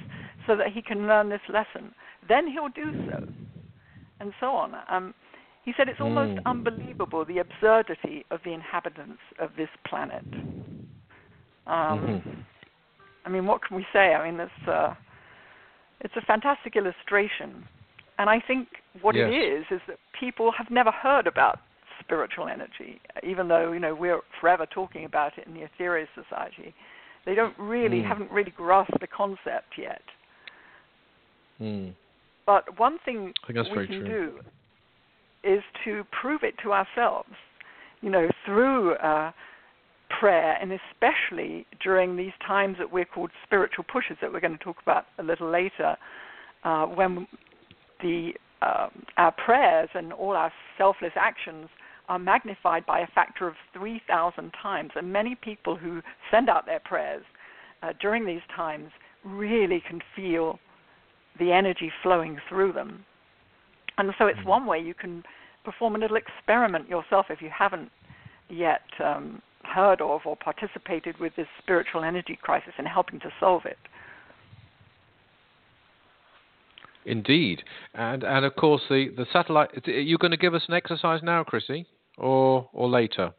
[0.48, 1.94] so that he can learn this lesson,
[2.28, 3.28] then he'll do so.
[4.20, 4.74] And so on.
[4.90, 5.14] Um,
[5.64, 6.46] he said it's almost mm.
[6.48, 10.26] unbelievable the absurdity of the inhabitants of this planet.
[10.34, 12.42] Um, mm-hmm.
[13.26, 14.16] I mean, what can we say?
[14.16, 14.96] I mean, it's uh,
[16.02, 17.68] it's a fantastic illustration,
[18.20, 18.68] and I think
[19.02, 19.30] what yes.
[19.32, 21.60] it is is that people have never heard about
[22.02, 26.76] spiritual energy, even though you know we're forever talking about it in the Aetherius Society.
[27.26, 28.08] They don't really mm.
[28.08, 30.02] haven't really grasped the concept yet.
[31.62, 31.94] Mm.
[32.46, 34.08] But one thing we can true.
[34.08, 34.40] do
[35.44, 37.30] is to prove it to ourselves,
[38.02, 39.32] you know, through uh,
[40.20, 44.64] prayer, and especially during these times that we're called spiritual pushes that we're going to
[44.64, 45.96] talk about a little later,
[46.64, 47.28] uh, when
[48.02, 51.70] the um, our prayers and all our selfless actions
[52.10, 54.92] are magnified by a factor of 3,000 times.
[54.96, 57.24] And many people who send out their prayers
[57.82, 58.90] uh, during these times
[59.24, 60.60] really can feel
[61.40, 63.06] the energy flowing through them.
[63.98, 64.46] And so it's mm.
[64.46, 65.24] one way you can
[65.64, 67.92] perform a little experiment yourself if you haven't
[68.50, 73.66] yet um, heard of or participated with this spiritual energy crisis and helping to solve
[73.66, 73.78] it.
[77.10, 77.64] Indeed,
[77.96, 79.70] and and of course the the satellite.
[79.88, 83.32] Are You're going to give us an exercise now, Chrissy, or or later?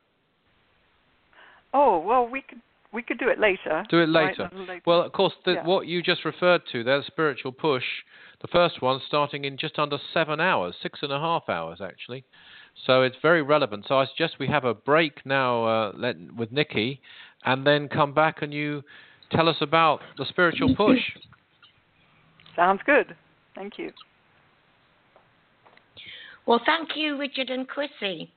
[1.72, 2.60] Oh well, we could
[2.92, 3.84] we could do it later.
[3.88, 4.50] Do it later.
[4.52, 4.82] little later.
[4.84, 5.64] Well, of course, the, Yeah.
[5.64, 7.84] what you just referred to, there's spiritual push.
[8.40, 12.24] The first one starting in just under seven hours, six and a half hours actually.
[12.86, 13.86] So it's very relevant.
[13.86, 17.00] So I suggest we have a break now uh, let, with Nikki,
[17.44, 18.82] and then come back and you
[19.30, 21.00] tell us about the spiritual push.
[22.56, 23.14] Sounds good.
[23.54, 23.90] Thank you.
[26.46, 28.30] Well, thank you, Richard and Chrissy.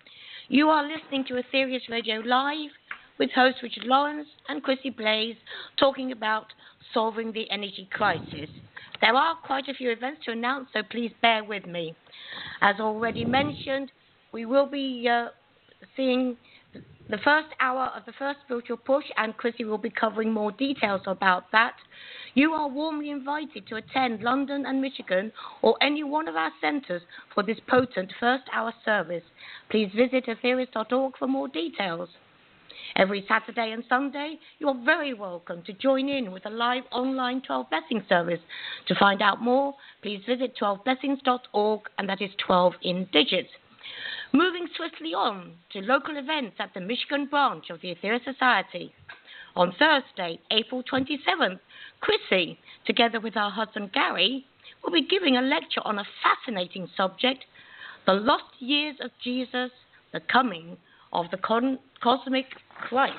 [0.49, 2.69] You are listening to Aetherius Radio Live
[3.17, 5.35] with host Richard Lawrence and Chrissy Blaze
[5.77, 6.47] talking about
[6.93, 8.49] solving the energy crisis.
[9.01, 11.95] There are quite a few events to announce, so please bear with me.
[12.61, 13.91] As already mentioned,
[14.31, 15.27] we will be uh,
[15.95, 16.37] seeing
[17.09, 21.01] the first hour of the first spiritual push, and Chrissy will be covering more details
[21.05, 21.75] about that.
[22.33, 27.01] You are warmly invited to attend London and Michigan or any one of our centres
[27.33, 29.23] for this potent first hour service.
[29.69, 32.09] Please visit aetherius.org for more details.
[32.95, 37.41] Every Saturday and Sunday, you are very welcome to join in with a live online
[37.41, 38.39] 12 Blessing service.
[38.87, 43.49] To find out more, please visit 12blessings.org, and that is 12 in digits.
[44.31, 48.93] Moving swiftly on to local events at the Michigan branch of the Aetherius Society.
[49.55, 51.59] On Thursday, April 27th,
[51.99, 54.45] Chrissy, together with her husband Gary,
[54.83, 57.45] will be giving a lecture on a fascinating subject
[58.05, 59.71] the lost years of Jesus,
[60.11, 60.77] the coming
[61.13, 63.15] of the con- cosmic Christ.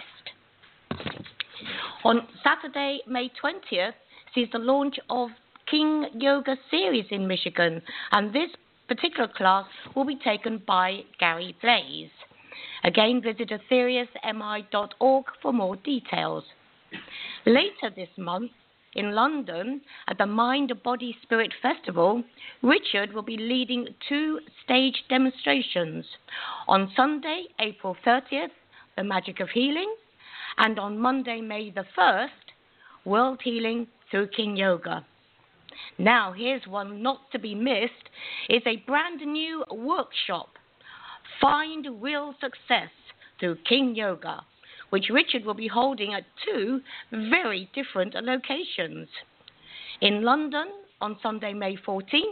[2.04, 3.94] On Saturday, May 20th,
[4.34, 5.30] sees the launch of
[5.70, 7.80] King Yoga series in Michigan,
[8.12, 8.50] and this
[8.88, 12.10] particular class will be taken by Gary Blaze.
[12.84, 16.44] Again, visit aetheriusmi.org for more details.
[17.46, 18.50] Later this month,
[18.94, 22.22] in London, at the Mind, Body, Spirit Festival,
[22.62, 26.04] Richard will be leading two stage demonstrations.
[26.68, 28.52] On Sunday, April 30th,
[28.96, 29.92] The Magic of Healing,
[30.58, 32.28] and on Monday, May the 1st,
[33.04, 35.04] World Healing through King Yoga.
[35.98, 38.10] Now, here's one not to be missed.
[38.48, 40.50] It's a brand new workshop,
[41.40, 42.90] Find Real Success
[43.40, 44.44] through King Yoga,
[44.90, 49.08] which Richard will be holding at two very different locations.
[50.00, 50.68] In London
[51.00, 52.22] on Sunday, May 14th,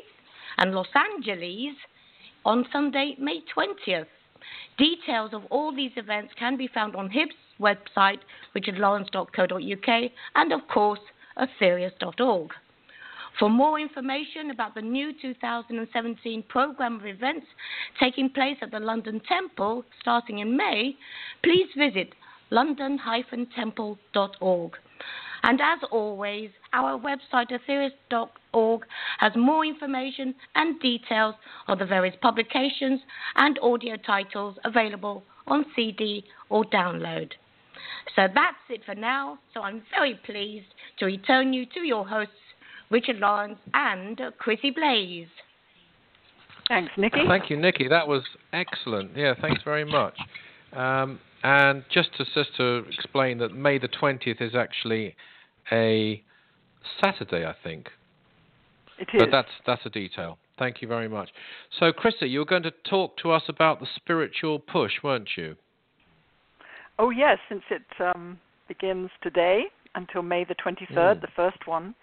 [0.59, 1.75] and Los Angeles
[2.45, 4.07] on Sunday, May 20th.
[4.79, 8.19] Details of all these events can be found on HIB's website,
[8.57, 11.01] richardlawrence.co.uk, and of course,
[11.39, 12.51] aetherius.org.
[13.39, 17.47] For more information about the new 2017 program of events
[17.99, 20.97] taking place at the London Temple starting in May,
[21.43, 22.15] please visit
[22.51, 24.73] london-temple.org.
[25.45, 28.87] And as always, our website aetherius.org
[29.19, 31.35] has more information and details
[31.67, 33.01] of the various publications
[33.37, 37.33] and audio titles available on CD or download.
[38.15, 39.39] So that's it for now.
[39.55, 40.67] So I'm very pleased
[40.99, 42.35] to return you to your hosts,
[42.93, 45.27] Richard Lawrence and Chrissy Blaze.
[46.69, 47.21] Thanks, Nikki.
[47.27, 47.89] Thank you, Nikki.
[47.89, 49.17] That was excellent.
[49.17, 50.15] Yeah, thanks very much.
[50.73, 55.17] Um, and just to just to explain that May the twentieth is actually
[55.73, 56.23] a
[57.03, 57.89] Saturday, I think.
[58.99, 59.21] It is.
[59.21, 60.39] But that's that's a detail.
[60.59, 61.31] Thank you very much.
[61.81, 65.57] So, Chrissy, you were going to talk to us about the spiritual push, weren't you?
[66.99, 71.21] Oh yes, since it um, begins today until May the 23rd, Mm.
[71.21, 71.95] the first one,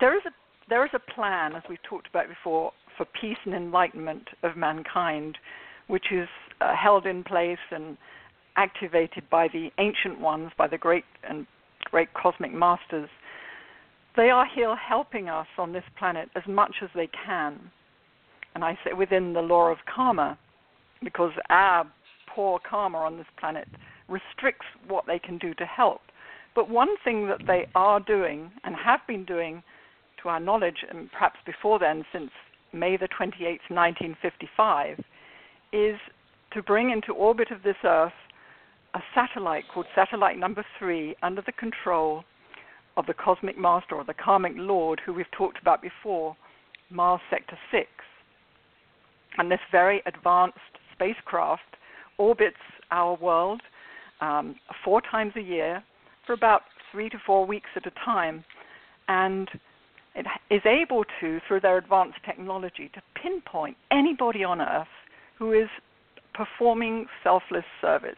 [0.00, 0.30] there is a
[0.68, 5.38] there is a plan, as we've talked about before, for peace and enlightenment of mankind,
[5.86, 6.28] which is
[6.60, 7.96] uh, held in place and
[8.56, 11.46] activated by the ancient ones, by the great and
[11.84, 13.08] great cosmic masters.
[14.14, 17.58] They are here helping us on this planet as much as they can,
[18.54, 20.36] and I say within the law of karma,
[21.02, 21.90] because our
[22.34, 23.68] poor karma on this planet
[24.08, 26.00] restricts what they can do to help.
[26.54, 29.62] But one thing that they are doing and have been doing,
[30.28, 32.30] our knowledge, and perhaps before then, since
[32.72, 34.98] May the 28th, 1955,
[35.72, 35.96] is
[36.52, 38.12] to bring into orbit of this Earth
[38.94, 42.24] a satellite called Satellite Number Three under the control
[42.96, 46.36] of the Cosmic Master or the Karmic Lord, who we've talked about before,
[46.90, 47.86] Mars Sector 6.
[49.36, 50.58] And this very advanced
[50.92, 51.76] spacecraft
[52.16, 52.56] orbits
[52.90, 53.60] our world
[54.20, 55.82] um, four times a year
[56.26, 58.44] for about three to four weeks at a time,
[59.06, 59.48] and
[60.18, 64.88] it is able to, through their advanced technology, to pinpoint anybody on Earth
[65.38, 65.68] who is
[66.34, 68.16] performing selfless service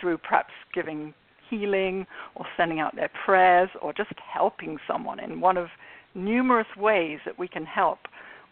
[0.00, 1.14] through perhaps giving
[1.48, 5.68] healing or sending out their prayers or just helping someone in one of
[6.14, 7.98] numerous ways that we can help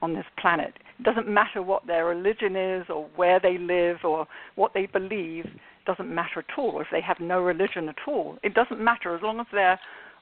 [0.03, 4.26] on this planet It doesn't matter what their religion is or where they live or
[4.55, 5.44] what they believe.
[5.44, 6.80] It doesn't matter at all.
[6.80, 9.80] If they have no religion at all, it doesn't matter as long as they're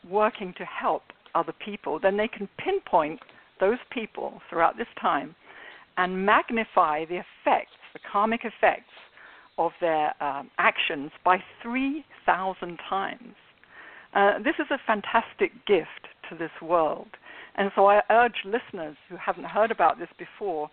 [0.08, 1.02] working to help
[1.34, 1.98] other people.
[2.00, 3.20] Then they can pinpoint
[3.60, 5.34] those people throughout this time
[5.96, 8.92] and magnify the effects, the karmic effects
[9.58, 13.34] of their um, actions by 3,000 times.
[14.14, 17.08] Uh, this is a fantastic gift to this world.
[17.56, 20.70] And so I urge listeners who haven't heard about this before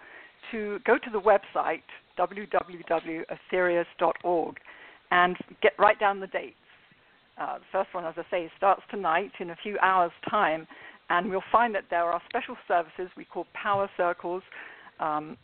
[0.51, 1.82] to go to the website
[2.18, 4.56] www.aetherius.org
[5.12, 6.56] and get write down the dates.
[7.38, 10.68] Uh, the first one, as I say, starts tonight in a few hours' time,
[11.10, 14.42] and we'll find that there are special services we call power circles
[15.00, 15.38] um,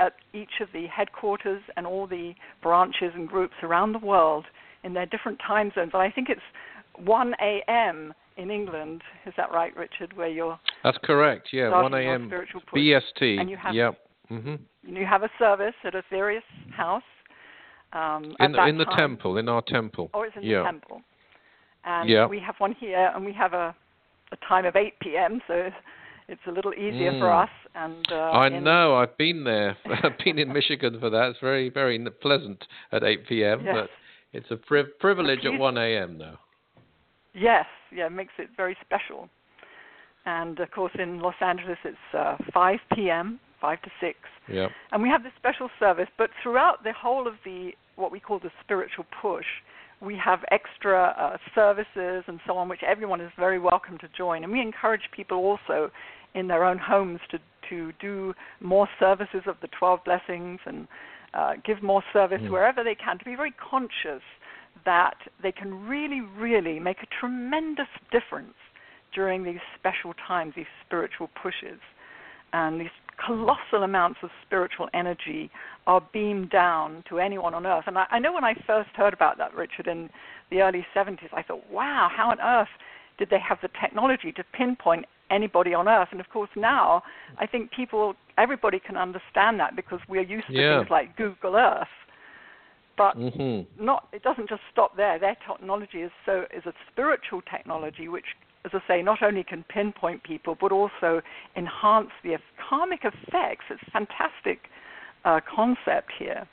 [0.00, 4.44] at each of the headquarters and all the branches and groups around the world
[4.84, 5.90] in their different time zones.
[5.94, 6.40] And I think it's
[7.04, 8.12] 1 a.m.
[8.36, 9.02] in England.
[9.26, 10.16] Is that right, Richard?
[10.16, 11.48] Where you're that's correct.
[11.52, 12.30] Yeah, 1 a.m.
[12.74, 13.40] BST.
[13.40, 13.98] And you have, yep.
[14.30, 14.54] Mm-hmm.
[14.96, 16.40] You have a service at Aetherius
[16.76, 17.02] House.
[17.92, 18.98] Um, in the, in the time.
[18.98, 20.10] temple, in our temple.
[20.12, 20.58] Oh, it's in yeah.
[20.58, 21.00] the temple.
[21.84, 22.26] And yeah.
[22.26, 23.74] we have one here, and we have a,
[24.32, 25.40] a time of 8 p.m.
[25.46, 25.70] So
[26.28, 27.20] it's a little easier mm.
[27.20, 27.48] for us.
[27.74, 29.76] And uh, I know I've been there.
[29.86, 31.30] I've been in Michigan for that.
[31.30, 33.62] It's very very pleasant at 8 p.m.
[33.64, 33.74] Yes.
[33.74, 33.90] But
[34.32, 36.18] it's a pri- privilege at 1 a.m.
[36.18, 36.36] though.
[37.34, 39.28] Yes, yeah, it makes it very special.
[40.26, 44.18] And of course, in Los Angeles, it's uh, 5 p.m., 5 to 6.
[44.50, 44.68] Yeah.
[44.92, 48.38] And we have this special service, but throughout the whole of the what we call
[48.38, 49.46] the spiritual push,
[50.00, 54.44] we have extra uh, services and so on, which everyone is very welcome to join.
[54.44, 55.90] And we encourage people also
[56.34, 57.38] in their own homes to
[57.70, 60.88] to do more services of the 12 blessings and
[61.34, 62.50] uh, give more service mm.
[62.50, 63.18] wherever they can.
[63.18, 64.22] To be very conscious
[64.84, 68.54] that they can really, really make a tremendous difference
[69.14, 71.80] during these special times, these spiritual pushes,
[72.52, 72.88] and these
[73.24, 75.50] colossal amounts of spiritual energy
[75.86, 77.84] are beamed down to anyone on earth.
[77.86, 80.10] And I, I know when I first heard about that, Richard, in
[80.50, 82.68] the early 70s, I thought, wow, how on earth
[83.18, 86.08] did they have the technology to pinpoint anybody on earth?
[86.12, 87.02] And of course, now
[87.38, 90.78] I think people, everybody can understand that because we're used to yeah.
[90.78, 91.88] things like Google Earth.
[92.96, 93.84] But mm-hmm.
[93.84, 95.20] not, it doesn't just stop there.
[95.20, 98.24] Their technology is so is a spiritual technology which
[98.64, 101.20] as I say, not only can pinpoint people, but also
[101.56, 102.36] enhance the
[102.68, 103.64] karmic effects.
[103.70, 104.68] It's a fantastic
[105.24, 106.46] uh, concept here.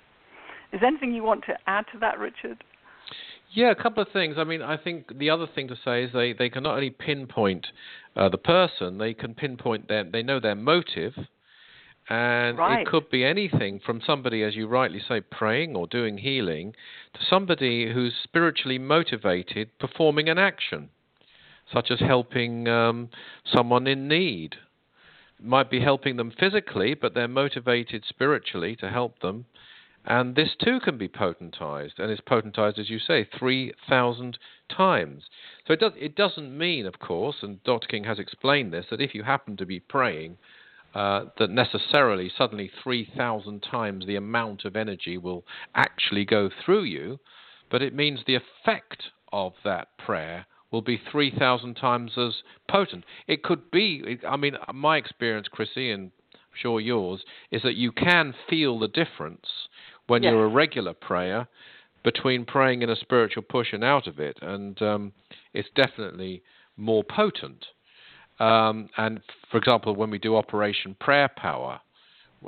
[0.72, 2.64] Is there anything you want to add to that, Richard?
[3.52, 4.36] Yeah, a couple of things.
[4.38, 6.90] I mean, I think the other thing to say is they, they can not only
[6.90, 7.68] pinpoint
[8.16, 11.14] uh, the person, they can pinpoint their, they know their motive,
[12.10, 12.82] and right.
[12.82, 16.74] it could be anything from somebody, as you rightly say, praying or doing healing,
[17.14, 20.90] to somebody who's spiritually motivated performing an action
[21.72, 23.10] such as helping um,
[23.46, 24.56] someone in need.
[25.40, 29.46] It might be helping them physically, but they're motivated spiritually to help them.
[30.08, 34.38] And this too can be potentized, and is potentized, as you say, 3,000
[34.70, 35.24] times.
[35.66, 37.88] So it, does, it doesn't mean, of course, and Dr.
[37.88, 40.38] King has explained this, that if you happen to be praying,
[40.94, 45.44] uh, that necessarily suddenly 3,000 times the amount of energy will
[45.74, 47.20] actually go through you,
[47.70, 49.04] but it means the effect
[49.34, 52.36] of that prayer will be 3,000 times as
[52.70, 53.06] potent.
[53.28, 57.92] It could be, I mean, my experience, Chrissy, and I'm sure yours, is that you
[57.92, 59.46] can feel the difference
[60.08, 60.32] when yes.
[60.32, 61.48] you're a regular prayer
[62.04, 64.38] between praying in a spiritual push and out of it.
[64.42, 65.14] And um,
[65.54, 66.44] it's definitely
[66.78, 67.66] more potent.
[68.40, 71.80] Um, and for example, when we do Operation Prayer Power,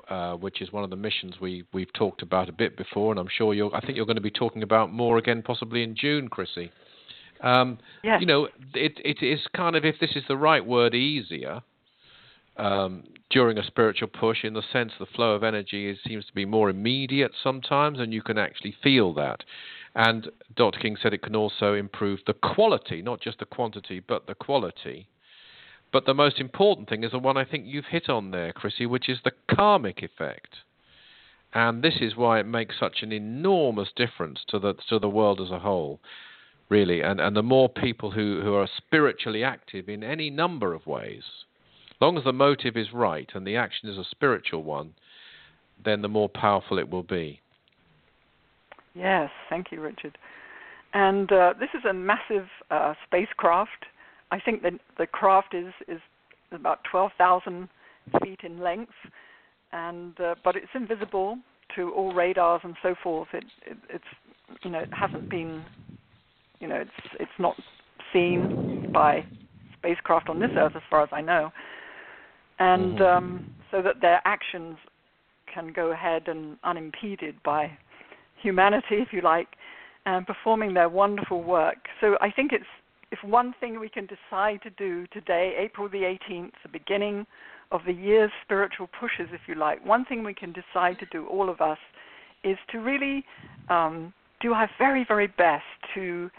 [0.10, 3.20] uh, which is one of the missions we we've talked about a bit before, and
[3.20, 3.74] I'm sure you're.
[3.76, 6.72] I think you're going to be talking about more again, possibly in June, Chrissy.
[7.42, 8.22] Um, yes.
[8.22, 11.62] You know, it it is kind of, if this is the right word, easier
[12.58, 16.34] um, during a spiritual push in the sense the flow of energy is, seems to
[16.34, 19.44] be more immediate sometimes, and you can actually feel that.
[19.96, 20.80] And Dr.
[20.80, 25.08] King said it can also improve the quality, not just the quantity, but the quality.
[25.92, 28.86] But the most important thing is the one I think you've hit on there, Chrissy,
[28.86, 30.58] which is the karmic effect.
[31.54, 35.40] And this is why it makes such an enormous difference to the to the world
[35.40, 36.02] as a whole
[36.70, 37.02] really.
[37.02, 41.24] And, and the more people who, who are spiritually active in any number of ways,
[42.00, 44.94] long as the motive is right and the action is a spiritual one,
[45.84, 47.42] then the more powerful it will be.
[48.94, 50.18] Yes, thank you, Richard.
[50.94, 53.86] And uh, this is a massive uh, spacecraft.
[54.32, 56.00] I think that the craft is, is
[56.52, 57.70] about 12,000
[58.24, 58.94] feet in length,
[59.72, 61.38] and uh, but it's invisible
[61.76, 63.28] to all radars and so forth.
[63.34, 65.64] It, it, it's you know it hasn't been
[66.60, 67.56] you know, it's it's not
[68.14, 69.24] seen by
[69.78, 71.52] spacecraft on this Earth, as far as I know.
[72.60, 73.04] And mm-hmm.
[73.04, 74.78] um, so that their actions
[75.54, 77.72] can go ahead and unimpeded by
[78.42, 79.48] humanity, if you like,
[80.06, 81.78] and performing their wonderful work.
[82.02, 82.66] So I think it's
[83.12, 87.26] if one thing we can decide to do today, April the 18th, the beginning
[87.72, 91.26] of the year's spiritual pushes, if you like, one thing we can decide to do,
[91.28, 91.78] all of us,
[92.44, 93.26] is to really
[93.70, 95.64] um, do our very, very best
[95.96, 96.30] to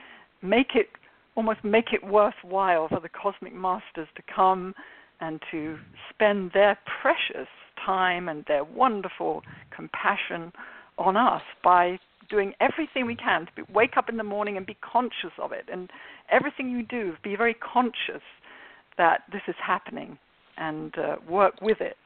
[0.43, 0.89] make it
[1.37, 4.75] almost make it worthwhile for the cosmic masters to come
[5.21, 5.79] and to
[6.11, 7.49] spend their precious
[7.85, 9.43] time and their wonderful
[9.75, 10.53] compassion
[10.99, 14.67] on us by doing everything we can to be, wake up in the morning and
[14.67, 15.91] be conscious of it and
[16.31, 18.23] everything you do be very conscious
[18.97, 20.19] that this is happening
[20.57, 21.97] and uh, work with it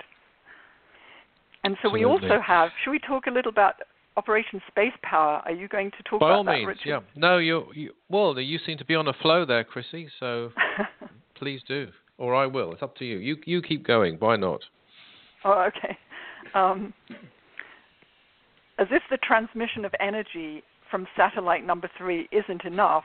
[1.65, 2.01] and so Absolutely.
[2.01, 3.77] we also have should we talk a little about
[4.17, 5.43] Operation Space Power.
[5.45, 6.87] Are you going to talk By about all that, means, Richard?
[6.87, 7.01] yeah.
[7.17, 10.09] No, you, you well, you seem to be on a flow there, Chrissy.
[10.21, 10.51] So
[11.35, 11.89] please do,
[12.19, 12.73] or I will.
[12.73, 13.19] It's up to you.
[13.19, 14.17] You you keep going.
[14.19, 14.61] Why not?
[15.45, 15.97] oh, okay.
[16.55, 16.93] Um,
[18.79, 23.05] as if the transmission of energy from satellite number three isn't enough,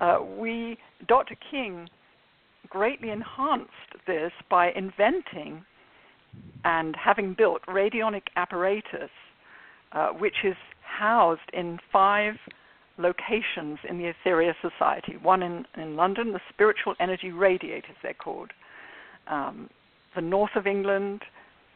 [0.00, 1.36] uh, we Dr.
[1.50, 1.88] King
[2.68, 3.70] greatly enhanced
[4.06, 5.64] this by inventing
[6.64, 9.10] and having built radionic apparatus
[9.92, 12.34] uh, which is housed in five
[12.98, 15.16] locations in the Aetherius Society.
[15.22, 18.50] One in, in London, the Spiritual Energy Radiators, they're called.
[19.28, 19.70] Um,
[20.14, 21.22] the north of England,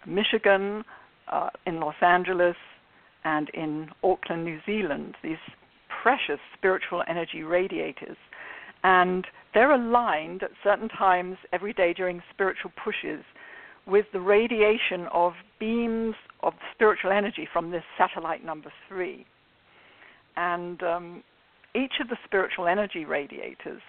[0.07, 0.85] Michigan,
[1.29, 2.57] uh, in Los Angeles,
[3.25, 5.37] and in Auckland, New Zealand, these
[6.03, 8.17] precious spiritual energy radiators.
[8.83, 13.23] And they're aligned at certain times every day during spiritual pushes
[13.87, 19.27] with the radiation of beams of spiritual energy from this satellite number three.
[20.37, 21.25] And um,
[21.75, 23.83] each of the spiritual energy radiators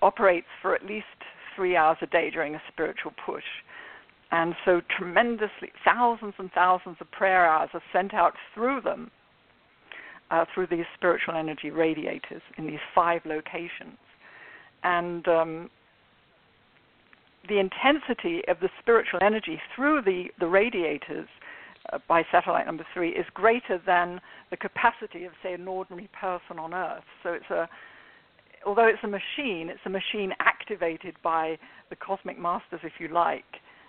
[0.00, 1.06] operates for at least
[1.54, 3.44] three hours a day during a spiritual push.
[4.30, 9.10] And so, tremendously, thousands and thousands of prayer hours are sent out through them,
[10.30, 13.98] uh, through these spiritual energy radiators in these five locations.
[14.82, 15.70] And um,
[17.48, 21.28] the intensity of the spiritual energy through the, the radiators
[21.92, 24.20] uh, by satellite number three is greater than
[24.50, 27.02] the capacity of, say, an ordinary person on Earth.
[27.22, 27.68] So it's a,
[28.64, 31.58] although it's a machine, it's a machine activated by
[31.90, 33.44] the cosmic masters, if you like,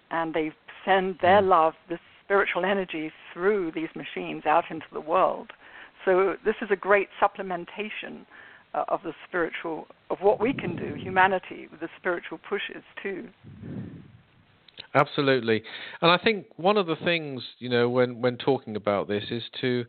[0.09, 0.51] and they
[0.85, 5.51] send their love, this spiritual energy, through these machines out into the world.
[6.05, 8.25] So this is a great supplementation
[8.73, 13.27] uh, of the spiritual of what we can do, humanity, with the spiritual pushes too.
[14.95, 15.63] Absolutely,
[16.01, 19.43] and I think one of the things you know when when talking about this is
[19.61, 19.85] to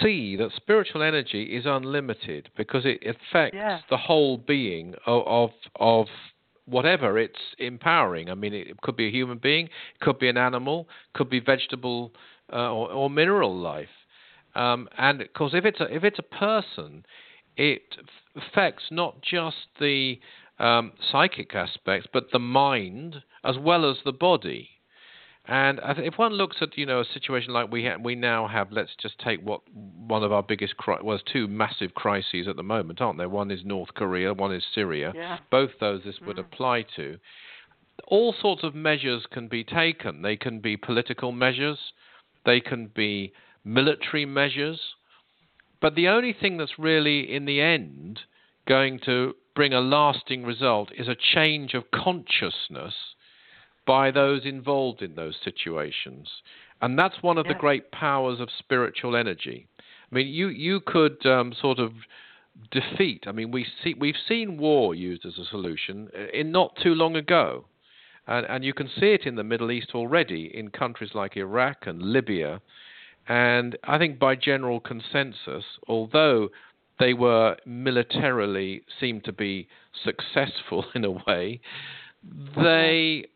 [0.00, 3.80] see that spiritual energy is unlimited because it affects Yeah.
[3.90, 6.06] the whole being of, of of
[6.66, 8.30] whatever it's empowering.
[8.30, 11.40] I mean, it could be a human being, it could be an animal, could be
[11.40, 12.12] vegetable
[12.52, 13.88] uh, or, or mineral life.
[14.54, 17.04] Um, and because if it's a, if it's a person,
[17.56, 17.96] it
[18.36, 20.18] affects not just the
[20.58, 24.68] um, psychic aspects, but the mind as well as the body.
[25.46, 28.70] And if one looks at you know a situation like we ha- we now have,
[28.70, 32.54] let's just take what one of our biggest cri- well, there's two massive crises at
[32.54, 33.28] the moment, aren't there?
[33.28, 35.12] One is North Korea, one is Syria.
[35.16, 35.38] Yeah.
[35.50, 36.40] Both those this would Mm.
[36.46, 37.18] apply to.
[38.06, 40.22] All sorts of measures can be taken.
[40.22, 41.92] They can be political measures,
[42.44, 43.32] they can be
[43.64, 44.80] military measures,
[45.82, 48.20] but the only thing that's really in the end
[48.66, 52.94] going to bring a lasting result is a change of consciousness
[53.86, 56.28] by those involved in those situations.
[56.80, 59.68] And that's one of the great powers of spiritual energy.
[60.10, 61.92] I mean, you, you could um, sort of
[62.70, 66.76] defeat, I mean, we see, we've seen war used as a solution uh, in not
[66.82, 67.66] too long ago.
[68.26, 71.86] And, and you can see it in the Middle East already in countries like Iraq
[71.86, 72.60] and Libya.
[73.28, 76.48] And I think by general consensus, although
[76.98, 79.68] they were militarily seemed to be
[80.04, 81.60] successful in a way,
[82.56, 83.26] they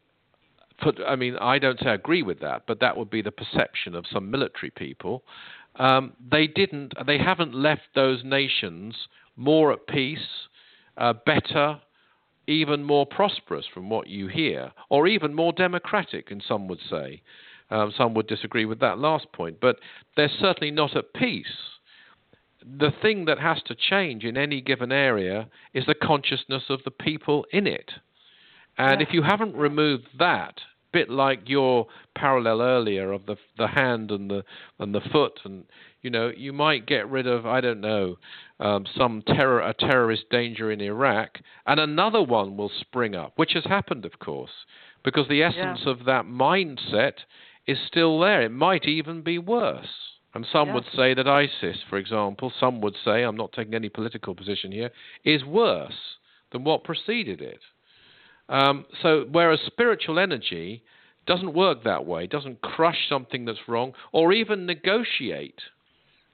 [0.80, 1.00] put.
[1.06, 3.94] I mean, I don't say I agree with that, but that would be the perception
[3.94, 5.24] of some military people.
[5.76, 6.94] Um, they didn't.
[7.06, 8.94] They haven't left those nations
[9.36, 10.48] more at peace,
[10.96, 11.80] uh, better,
[12.46, 17.22] even more prosperous, from what you hear, or even more democratic, and some would say.
[17.70, 19.78] Um, some would disagree with that last point, but
[20.16, 21.46] they're certainly not at peace.
[22.64, 26.90] The thing that has to change in any given area is the consciousness of the
[26.90, 27.92] people in it.
[28.78, 29.06] And Yeah.
[29.06, 30.60] if you haven't removed that,
[30.92, 34.44] bit like your parallel earlier of the the hand and the
[34.78, 35.64] and the foot, and
[36.02, 38.16] you know, you might get rid of I don't know
[38.60, 43.52] um, some terror a terrorist danger in Iraq, and another one will spring up, which
[43.52, 44.64] has happened, of course.
[45.04, 45.90] because the essence Yeah.
[45.92, 47.12] of that mindset
[47.66, 48.42] is still there.
[48.42, 49.88] It might even be worse.
[50.34, 50.74] And some Yes.
[50.74, 54.70] would say that ISIS, for example, some would say, I'm not taking any political position
[54.70, 54.90] here,
[55.24, 56.18] is worse
[56.50, 57.60] than what preceded it.
[58.48, 60.82] Um, so, whereas spiritual energy
[61.26, 65.60] doesn't work that way, doesn't crush something that's wrong, or even negotiate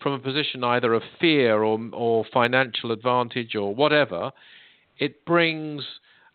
[0.00, 4.32] from a position either of fear or, or financial advantage or whatever,
[4.98, 5.84] it brings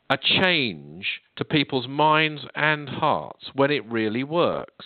[0.10, 1.06] a change
[1.36, 4.86] to people's minds and hearts when it really works.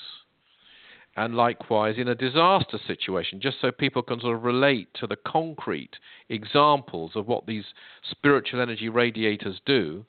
[1.15, 5.17] And likewise, in a disaster situation, just so people can sort of relate to the
[5.17, 5.91] concrete
[6.30, 7.65] examples of what these
[8.09, 10.05] spiritual energy radiators do,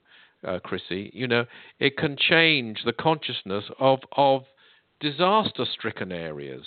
[0.46, 1.44] uh, Chrissy, you know,
[1.80, 4.44] it can change the consciousness of, of
[5.00, 6.64] disaster stricken areas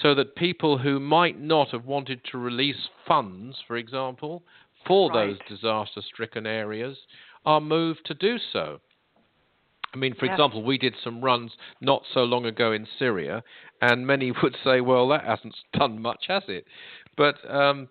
[0.00, 4.42] so that people who might not have wanted to release funds, for example,
[4.86, 6.96] for those disaster stricken areas
[7.46, 8.80] are moved to do so.
[9.94, 10.34] I mean, for Yes.
[10.34, 13.42] example, we did some runs not so long ago in Syria,
[13.80, 16.66] and many would say, well, that hasn't done much, has it?
[17.16, 17.88] But um,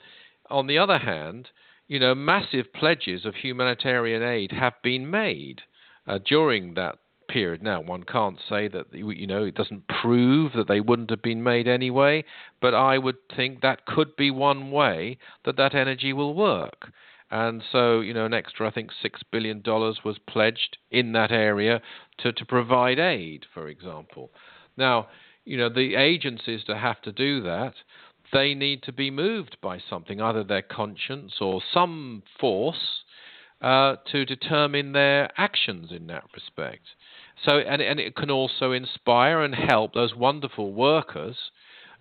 [0.49, 1.49] on the other hand,
[1.88, 5.62] you know, massive pledges of humanitarian aid have been made
[6.08, 6.97] uh, during that
[7.28, 7.64] period.
[7.64, 11.43] Now, one can't say that, you know, it doesn't prove that they wouldn't have been
[11.43, 12.24] made anyway,
[12.62, 16.91] but I would think that could be one way that that energy will work.
[17.32, 21.82] And so, you know, an extra, I think, $6 billion was pledged in that area
[22.19, 24.32] to, to provide aid, for example.
[24.78, 25.07] Now,
[25.43, 27.73] you know, the agencies to have to do that,
[28.32, 33.03] they need to be moved by something, either their conscience or some force
[33.61, 36.84] uh, to determine their actions in that respect.
[37.43, 41.38] So, and, and it can also inspire and help those wonderful workers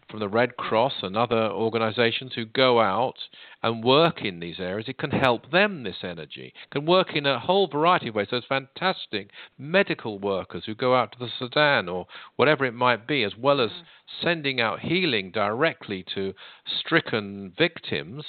[0.09, 3.19] from the Red Cross and other organizations who go out
[3.63, 4.89] and work in these areas.
[4.89, 6.53] It can help them, this energy.
[6.65, 8.29] It can work in a whole variety of ways.
[8.31, 13.23] Those fantastic medical workers who go out to the Sudan or whatever it might be,
[13.25, 13.83] as well as mm.
[14.23, 16.35] sending out healing directly to
[16.67, 18.25] stricken victims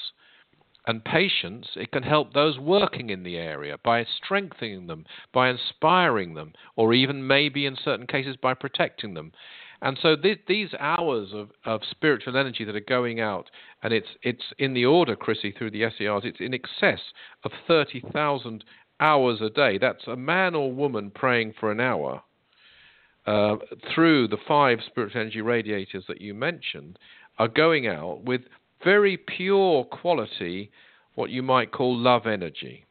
[0.88, 6.36] and patients, it can help those working in the area by strengthening them, by inspiring
[6.36, 9.32] them, or even maybe in certain cases by protecting them.
[9.82, 13.50] And so th- these hours of, of spiritual energy that are going out,
[13.84, 17.00] and it's it's in the order, Chrissy, through the SERs, it's in excess
[17.44, 18.64] of thirty thousand
[19.00, 19.78] hours a day.
[19.78, 22.24] That's a man or woman praying for an hour.
[23.26, 23.56] Uh,
[23.94, 27.00] through the five spiritual energy radiators that you mentioned,
[27.40, 28.42] are going out with
[28.84, 30.70] very pure quality,
[31.16, 32.86] what you might call love energy.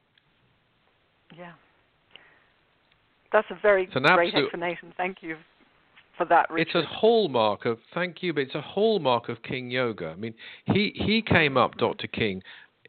[1.39, 1.53] Yeah.
[3.33, 4.93] That's a very great absolute- explanation.
[4.97, 5.37] Thank you
[6.17, 6.69] for that, reason.
[6.69, 10.09] It's a hallmark of thank you, but it's a hallmark of King Yoga.
[10.09, 10.35] I mean,
[10.67, 12.07] he he came up, Dr.
[12.07, 12.43] King,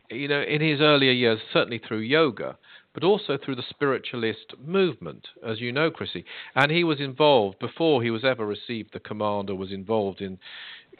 [0.09, 2.57] you know, in his earlier years, certainly through yoga,
[2.93, 6.26] but also through the spiritualist movement, as you know, Chrissy.
[6.55, 10.38] And he was involved before he was ever received the command or was involved in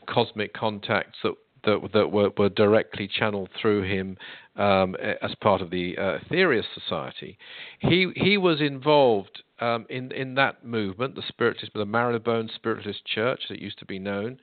[0.08, 1.34] cosmic contacts that
[1.66, 4.18] that that were, were directly channeled through him
[4.56, 7.38] um, as part of the uh, Aetherius Society.
[7.80, 13.44] He he was involved um, in in that movement, the spiritualist, the Marylebone Spiritualist Church
[13.50, 14.38] that used to be known,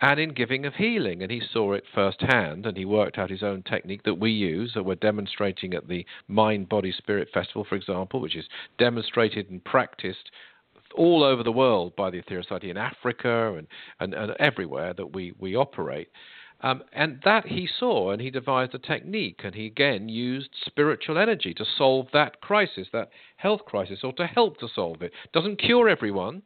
[0.00, 1.22] and in giving of healing.
[1.22, 4.72] And he saw it firsthand, and he worked out his own technique that we use,
[4.74, 8.46] that we're demonstrating at the Mind Body Spirit Festival, for example, which is
[8.78, 10.30] demonstrated and practiced
[10.94, 13.66] all over the world by the Aetherius Society in Africa and,
[14.00, 16.08] and, and everywhere that we, we operate.
[16.62, 21.18] Um, and that he saw, and he devised a technique, and he again used spiritual
[21.18, 25.12] energy to solve that crisis, that health crisis, or to help to solve it.
[25.34, 26.42] Doesn't cure everyone,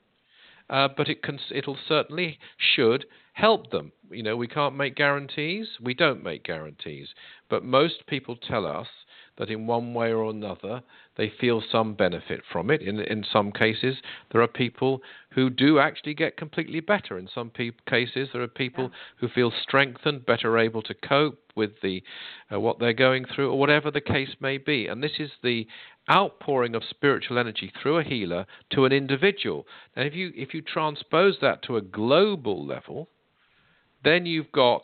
[0.69, 3.93] uh, but it can, it'll certainly should help them.
[4.11, 5.69] You know, we can't make guarantees.
[5.81, 7.09] We don't make guarantees,
[7.49, 8.89] but most people tell us
[9.41, 10.82] that in one way or another
[11.16, 12.82] they feel some benefit from it.
[12.82, 13.97] In in some cases,
[14.30, 17.18] there are people who do actually get completely better.
[17.18, 21.72] In some pe- cases, there are people who feel strengthened, better able to cope with
[21.82, 22.03] the
[22.53, 24.86] uh, what they're going through, or whatever the case may be.
[24.86, 25.66] And this is the
[26.11, 29.66] outpouring of spiritual energy through a healer to an individual.
[29.97, 33.09] And if you if you transpose that to a global level,
[34.05, 34.82] then you've got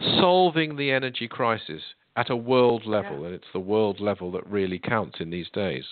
[0.00, 1.82] solving the energy crisis
[2.18, 3.26] at a world level, Yeah.
[3.26, 5.86] and it's the world level that really counts in these days.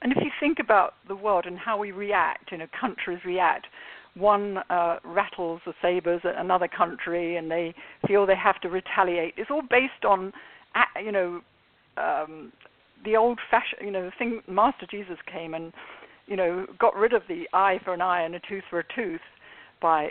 [0.00, 3.66] And if you think about the world and how we react, you know, countries react.
[4.14, 7.74] One uh, rattles the sabers at another country, and they
[8.06, 9.34] feel they have to retaliate.
[9.36, 10.32] It's all based on,
[11.02, 11.40] you know,
[11.96, 12.52] um,
[13.04, 14.42] the old-fashioned, you know, the thing.
[14.48, 15.72] Master Jesus came and,
[16.26, 18.84] you know, got rid of the eye for an eye and a tooth for a
[18.94, 19.20] tooth
[19.80, 20.10] by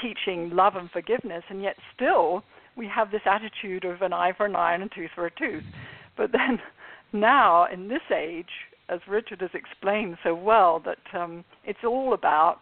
[0.00, 2.42] teaching love and forgiveness, and yet still
[2.76, 5.30] we have this attitude of an eye for an eye and a tooth for a
[5.30, 5.64] tooth.
[6.16, 6.58] But then
[7.12, 8.46] now in this age,
[8.88, 12.60] as Richard has explained so well, that um, it's all about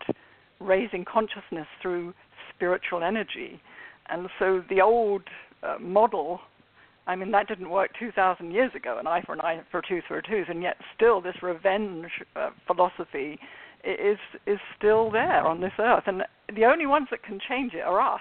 [0.60, 2.14] raising consciousness through
[2.54, 3.60] spiritual energy.
[4.08, 5.22] And so the old
[5.62, 6.40] uh, model,
[7.06, 9.82] I mean, that didn't work 2,000 years ago, an eye for an eye, for a
[9.86, 12.06] tooth for a tooth, and yet still this revenge
[12.36, 13.38] uh, philosophy
[13.84, 16.04] is is still there on this earth.
[16.06, 16.22] And
[16.54, 18.20] the only ones that can change it are us,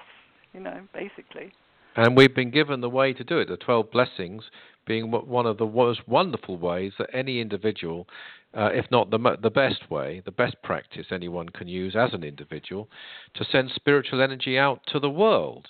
[0.54, 1.54] you know, basically.
[1.96, 4.44] And we've been given the way to do it, the 12 blessings
[4.86, 8.08] being one of the most wonderful ways that any individual,
[8.54, 12.24] uh, if not the, the best way, the best practice anyone can use as an
[12.24, 12.90] individual,
[13.36, 15.68] to send spiritual energy out to the world.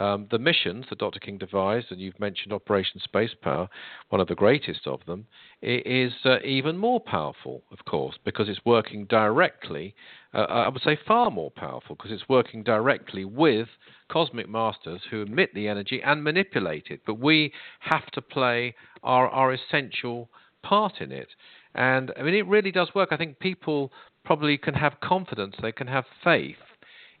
[0.00, 1.20] Um, the missions that Dr.
[1.20, 3.68] King devised, and you've mentioned Operation Space Power,
[4.08, 5.26] one of the greatest of them,
[5.60, 9.94] is uh, even more powerful, of course, because it's working directly,
[10.32, 13.68] uh, I would say far more powerful, because it's working directly with
[14.08, 17.02] cosmic masters who emit the energy and manipulate it.
[17.04, 20.30] But we have to play our, our essential
[20.62, 21.28] part in it.
[21.74, 23.10] And I mean, it really does work.
[23.12, 23.92] I think people
[24.24, 26.56] probably can have confidence, they can have faith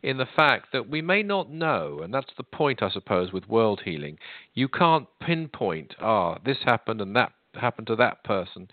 [0.02, 3.48] in the fact that we may not know, and that's the point, I suppose, with
[3.48, 4.18] world healing.
[4.54, 8.68] You can't pinpoint, ah, this happened and that happened to that person.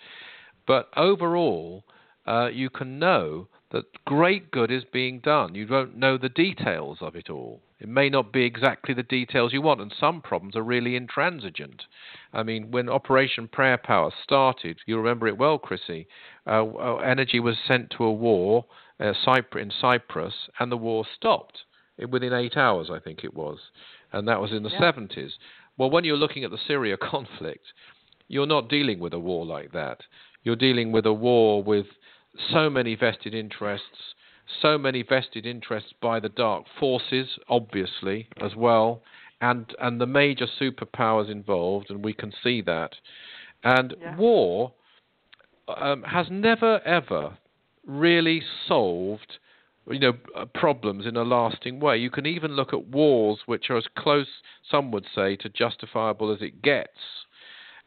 [0.65, 1.83] But overall,
[2.25, 5.55] uh, you can know that great good is being done.
[5.55, 7.61] You don't know the details of it all.
[7.79, 11.83] It may not be exactly the details you want, and some problems are really intransigent.
[12.33, 16.07] I mean, when Operation Prayer Power started, you remember it well, Chrissy,
[16.47, 18.65] uh, uh energy was sent to a war
[18.99, 19.13] uh,
[19.55, 21.59] in Cyprus, and the war stopped
[22.09, 23.59] within eight hours, I think it was,
[24.11, 24.91] and that was in the yeah.
[24.91, 25.31] 70s.
[25.77, 27.65] Well, when you're looking at the Syria conflict,
[28.27, 30.01] you're not dealing with a war like that.
[30.43, 31.85] You're dealing with a war with
[32.51, 34.13] so many vested interests,
[34.61, 39.01] so many vested interests by the dark forces, obviously, as well,
[39.41, 42.91] and, and the major superpowers involved, and we can see that.
[43.63, 44.15] And yeah.
[44.17, 44.73] war
[45.67, 47.37] um, has never, ever
[47.87, 49.39] really solved
[49.89, 51.97] you know uh, problems in a lasting way.
[51.97, 54.27] You can even look at wars which are as close,
[54.69, 56.99] some would say, to justifiable as it gets,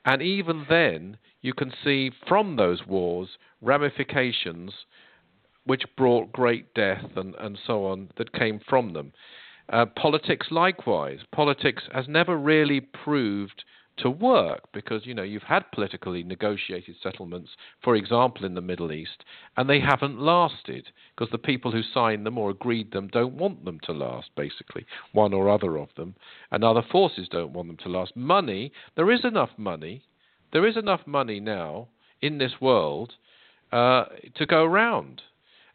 [0.05, 3.29] and even then you can see from those wars
[3.61, 4.73] ramifications
[5.65, 9.13] which brought great death and, and so on that came from them.
[9.69, 13.63] Uh, politics, likewise, politics has never really proved
[14.01, 17.51] to work because you know you've had politically negotiated settlements,
[17.83, 19.25] for example, in the Middle East,
[19.57, 23.65] and they haven't lasted because the people who signed them or agreed them don't want
[23.65, 24.31] them to last.
[24.37, 26.15] Basically, one or other of them,
[26.51, 28.17] and other forces don't want them to last.
[28.17, 30.03] Money, there is enough money,
[30.53, 31.89] there is enough money now
[32.21, 33.15] in this world
[33.73, 35.23] uh, to go around.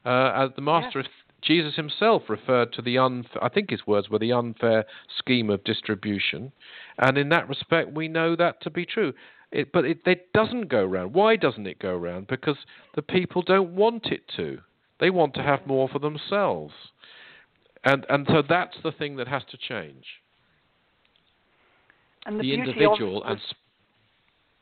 [0.05, 1.09] Uh, as the master yes.
[1.45, 4.85] Jesus himself referred to the unfair, I think his words were the unfair
[5.17, 6.51] scheme of distribution.
[6.97, 9.13] And in that respect, we know that to be true.
[9.51, 11.13] It, but it, it doesn't go round.
[11.13, 12.27] Why doesn't it go round?
[12.27, 12.57] Because
[12.95, 14.59] the people don't want it to.
[14.99, 16.73] They want to have more for themselves.
[17.83, 20.05] And, and so that's the thing that has to change.
[22.25, 23.39] And the, the individual and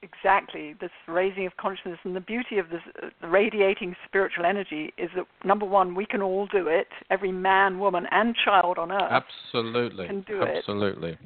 [0.04, 5.10] exactly this raising of consciousness and the beauty of this uh, radiating spiritual energy is
[5.16, 9.12] that number one we can all do it every man woman and child on earth
[9.12, 10.49] absolutely can do absolutely.
[10.49, 11.18] it absolutely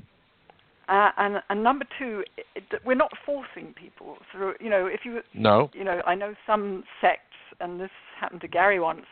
[0.89, 2.23] uh, and and number two
[2.55, 6.33] it, we're not forcing people through you know if you no you know i know
[6.45, 7.21] some sects
[7.59, 9.05] and this happened to gary once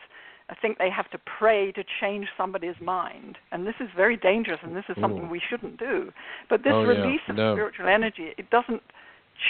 [0.48, 4.60] I think they have to pray to change somebody's mind, and this is very dangerous,
[4.62, 5.30] and this is something Ooh.
[5.30, 6.12] we shouldn't do.
[6.48, 7.32] But this oh, release yeah.
[7.32, 7.54] of no.
[7.54, 8.82] spiritual energy, it doesn't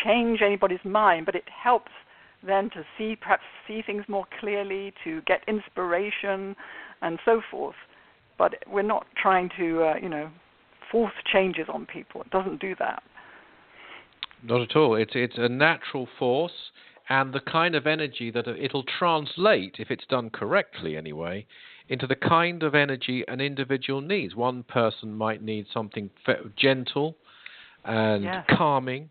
[0.05, 1.93] change anybody's mind, but it helps
[2.47, 6.55] them to see perhaps see things more clearly, to get inspiration,
[7.03, 7.76] and so forth.
[8.39, 10.30] But we're not trying to, uh, you know,
[10.91, 12.20] force changes on people.
[12.22, 13.03] It doesn't do that.
[14.43, 14.95] Not at all.
[14.95, 16.70] It's it's a natural force,
[17.09, 21.47] and the kind of energy that it'll translate, if it's done correctly anyway,
[21.89, 24.34] into the kind of energy an individual needs.
[24.34, 26.11] One person might need something
[26.57, 27.16] gentle
[27.84, 28.45] and yes.
[28.51, 29.09] calming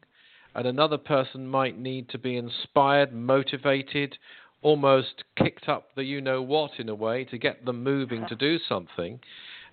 [0.56, 4.18] and another person might need to be inspired, motivated,
[4.62, 8.36] almost kicked up the you know what in a way to get them moving to
[8.36, 9.20] do something.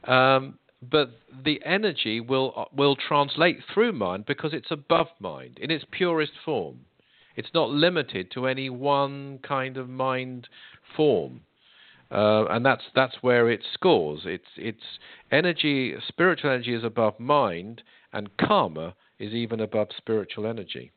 [0.04, 1.10] Um, but
[1.44, 6.80] the energy will will translate through mind because it's above mind in its purest form.
[7.36, 10.48] It's not limited to any one kind of mind
[10.96, 11.42] form.
[12.10, 14.22] Uh, and that's that's where it scores.
[14.24, 14.98] It's it's
[15.30, 20.90] energy, spiritual energy is above mind, and karma is even above spiritual energy.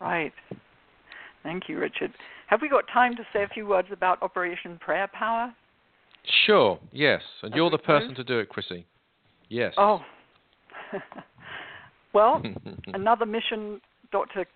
[0.00, 0.32] Right.
[1.42, 2.12] Thank you, Richard.
[2.48, 5.54] Have we got time to say a few words about Operation Prayer Power?
[6.46, 7.22] Sure, yes.
[7.42, 8.86] And you're the person to do it, Chrissy.
[9.48, 9.74] Yes.
[9.76, 10.00] Oh.
[12.12, 12.42] well,
[12.88, 13.80] another mission
[14.12, 14.46] Dr.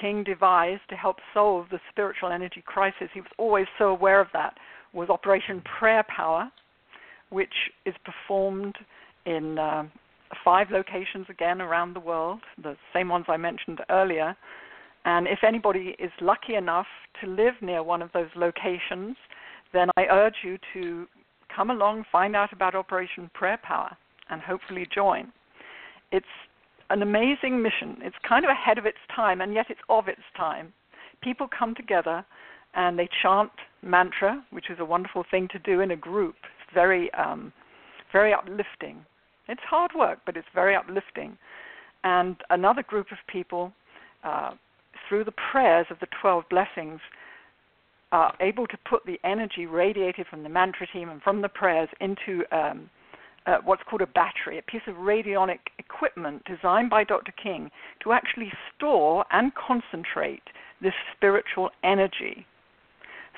[0.00, 4.28] King devised to help solve the spiritual energy crisis, he was always so aware of
[4.32, 4.56] that,
[4.92, 6.50] was Operation Prayer Power,
[7.30, 7.52] which
[7.84, 8.76] is performed
[9.24, 9.84] in uh,
[10.44, 14.36] five locations again around the world, the same ones I mentioned earlier.
[15.04, 16.86] And if anybody is lucky enough
[17.20, 19.16] to live near one of those locations,
[19.72, 21.06] then I urge you to
[21.54, 23.96] come along, find out about Operation Prayer Power,
[24.30, 25.32] and hopefully join.
[26.12, 26.26] It's
[26.90, 27.98] an amazing mission.
[28.02, 30.72] It's kind of ahead of its time, and yet it's of its time.
[31.22, 32.24] People come together
[32.74, 33.50] and they chant
[33.82, 36.34] mantra, which is a wonderful thing to do in a group.
[36.42, 37.52] It's very, um,
[38.12, 39.04] very uplifting.
[39.48, 41.38] It's hard work, but it's very uplifting.
[42.04, 43.72] And another group of people,
[44.24, 44.52] uh,
[45.08, 47.00] through the prayers of the 12 blessings,
[48.12, 51.88] are able to put the energy radiated from the mantra team and from the prayers
[52.00, 52.88] into um,
[53.46, 57.32] uh, what's called a battery, a piece of radionic equipment designed by Dr.
[57.32, 57.70] King
[58.02, 60.42] to actually store and concentrate
[60.82, 62.46] this spiritual energy.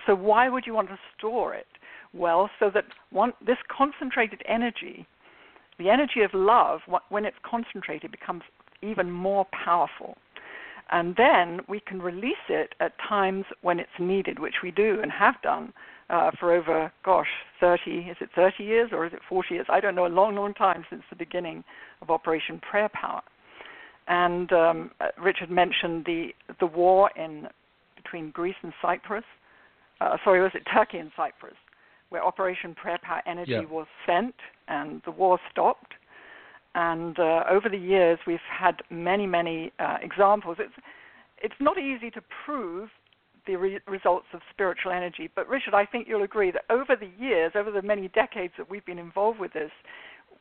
[0.07, 1.67] So, why would you want to store it?
[2.15, 5.07] Well, so that one, this concentrated energy,
[5.79, 8.43] the energy of love, when it's concentrated, becomes
[8.83, 10.17] even more powerful.
[10.91, 15.13] And then we can release it at times when it's needed, which we do and
[15.13, 15.73] have done
[16.11, 17.29] uh, for over, gosh,
[17.61, 19.67] 30, is it 30 years or is it 40 years?
[19.69, 21.63] I don't know, a long, long time since the beginning
[22.01, 23.21] of Operation Prayer Power.
[24.07, 26.29] And um, uh, Richard mentioned the,
[26.61, 27.49] the war in
[27.97, 29.25] between Greece and Cyprus.
[30.01, 31.57] Uh, sorry, was it Turkey and Cyprus,
[32.11, 33.65] where Operation Prayer Power Energy yeah.
[33.65, 34.35] was sent
[34.69, 35.95] and the war stopped.
[36.75, 40.57] And uh, over the years, we've had many, many uh, examples.
[40.61, 40.75] It's
[41.41, 42.89] it's not easy to prove
[43.47, 45.31] the re- results of spiritual energy.
[45.35, 48.71] But Richard, I think you'll agree that over the years, over the many decades that
[48.71, 49.71] we've been involved with this,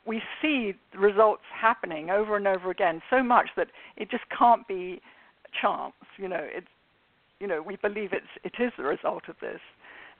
[0.05, 4.67] we see the results happening over and over again so much that it just can't
[4.67, 5.01] be
[5.61, 5.93] chance.
[6.17, 6.67] You know, it's
[7.39, 9.59] you know we believe it's it is the result of this.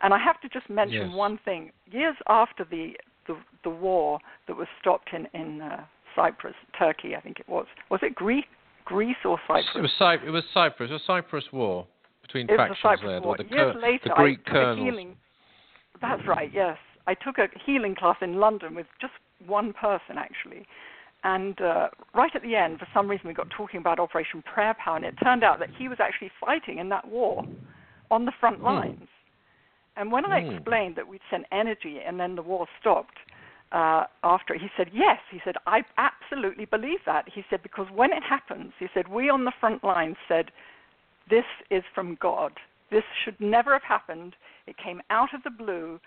[0.01, 1.15] And I have to just mention yes.
[1.15, 1.71] one thing.
[1.91, 2.93] Years after the,
[3.27, 5.83] the the war that was stopped in in uh,
[6.15, 7.65] Cyprus, Turkey, I think it was.
[7.89, 8.45] Was it Greece?
[8.85, 9.65] Greece or Cyprus?
[9.75, 10.89] It was, Cy- it was Cyprus.
[10.89, 11.85] The Cyprus War
[12.21, 13.19] between it factions there.
[13.19, 14.85] The, Years cur- later, the Greek I colonels.
[14.85, 15.15] Healing,
[16.01, 16.49] that's right.
[16.53, 19.13] Yes, I took a healing class in London with just
[19.45, 20.65] one person actually,
[21.23, 24.75] and uh, right at the end, for some reason, we got talking about Operation Prayer
[24.83, 27.43] Power, and it turned out that he was actually fighting in that war
[28.09, 28.65] on the front hmm.
[28.65, 29.07] lines.
[29.97, 30.51] And when I Hmm.
[30.51, 33.17] explained that we'd sent energy and then the war stopped,
[33.73, 38.13] uh, after he said yes he said i absolutely believe that he said because when
[38.13, 40.53] it happens he said we on the front lines said
[41.29, 42.53] this is from God.
[42.91, 44.35] This should never have happened.
[44.65, 45.99] It came out of the blue,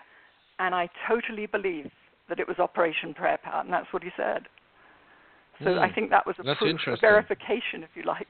[0.59, 1.91] and I totally believe
[2.29, 4.47] that it was Operation Prayer Power, and that's what he said.
[5.59, 5.79] So mm.
[5.79, 8.27] I think that was a proof, a verification, if you like.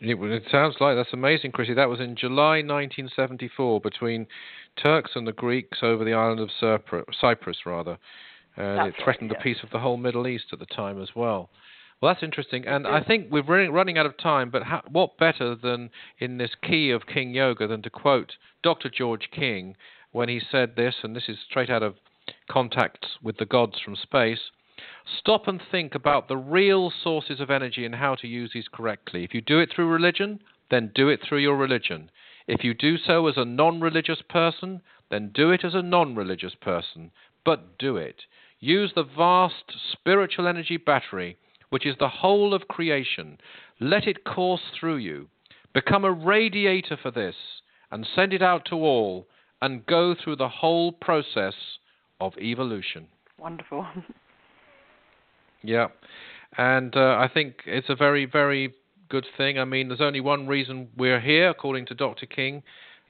[0.00, 1.74] It, it, sounds like that's amazing, Chrissy.
[1.74, 4.26] That was in July 1974 between
[4.82, 6.50] Turks and the Greeks over the island of
[7.20, 7.98] Cyprus, rather.
[8.56, 11.00] And that's it threatened right, the peace of the whole Middle East at the time
[11.00, 11.48] as well.
[12.00, 13.06] Well, that's interesting, and I mm.
[13.06, 14.50] think we're running, running out of time.
[14.50, 15.88] But what better than
[16.18, 18.32] in this key of King Yoga than to quote
[18.62, 18.90] Dr.
[18.90, 19.76] George King
[20.12, 21.94] when he said this, and this is straight out of
[22.50, 24.50] Contacts with the Gods from Space.
[25.18, 29.24] Stop and think about the real sources of energy and how to use these correctly.
[29.24, 32.10] If you do it through religion, then do it through your religion.
[32.46, 36.14] If you do so as a non religious person, then do it as a non
[36.14, 37.10] religious person.
[37.44, 38.22] But do it.
[38.58, 41.38] Use the vast spiritual energy battery
[41.70, 43.38] which is the whole of creation.
[43.80, 45.28] Let it course through you.
[45.74, 47.34] Become a radiator for this
[47.90, 49.26] and send it out to all
[49.60, 51.54] and go through the whole process
[52.20, 53.08] of evolution.
[53.38, 53.86] Wonderful.
[55.66, 55.88] yeah.
[56.56, 58.72] And uh, I think it's a very, very
[59.08, 59.58] good thing.
[59.58, 62.26] I mean, there's only one reason we're here, according to Dr.
[62.26, 62.62] King,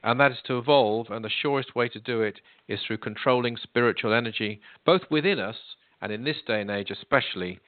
[0.03, 1.09] and that is to evolve.
[1.11, 5.57] And the surest way to do it is through controlling spiritual energy, both within us
[6.03, 7.59] and in this day and age, especially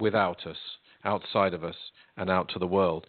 [0.00, 0.56] without us,
[1.04, 1.76] outside of us,
[2.16, 3.06] and out to the world.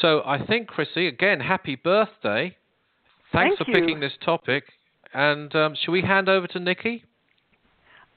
[0.00, 2.56] So I think, Chrissy, again, happy birthday.
[3.32, 3.80] Thanks Thank for you.
[3.80, 4.64] picking this topic.
[5.12, 7.04] And um, shall we hand over to Nikki?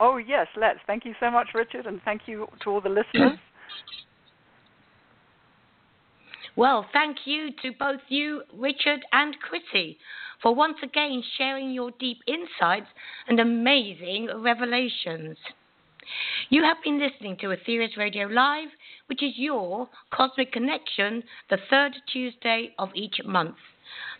[0.06, 0.80] Oh, yes, let's.
[0.86, 3.40] Thank you so much, Richard, and thank you to all the listeners.
[6.56, 9.98] Well, thank you to both you, Richard and Chrissy,
[10.40, 12.86] for once again sharing your deep insights
[13.28, 15.36] and amazing revelations.
[16.50, 18.68] You have been listening to Aetherius Radio Live,
[19.08, 23.56] which is your cosmic connection, the third Tuesday of each month.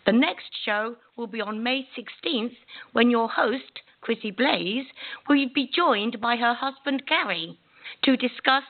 [0.04, 2.56] The next show will be on May 16th
[2.94, 4.84] when your host, Chrissy Blaze,
[5.28, 7.58] will be joined by her husband Gary
[8.04, 8.64] to discuss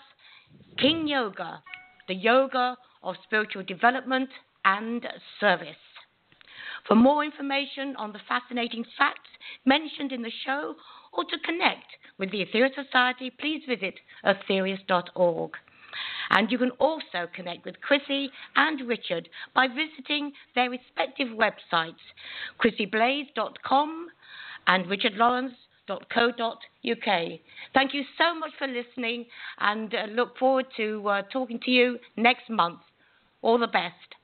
[0.79, 1.61] King Yoga,
[2.07, 4.31] the yoga of spiritual development
[4.65, 5.05] and
[5.41, 5.77] service.
[6.87, 9.31] For more information on the fascinating facts
[9.65, 10.77] mentioned in the show
[11.13, 11.87] or to connect
[12.19, 15.51] with the Aetherius Society, please visit aetherius.org.
[16.31, 22.03] And you can also connect with Chrissy and Richard by visiting their respective websites,
[22.63, 24.09] chrissyblaze.com
[24.67, 27.41] and richardlawrence.co.uk.
[27.75, 29.27] Thank you so much for listening
[29.59, 32.81] and uh, look forward to uh, talking to you next month.
[33.43, 34.15] All the best.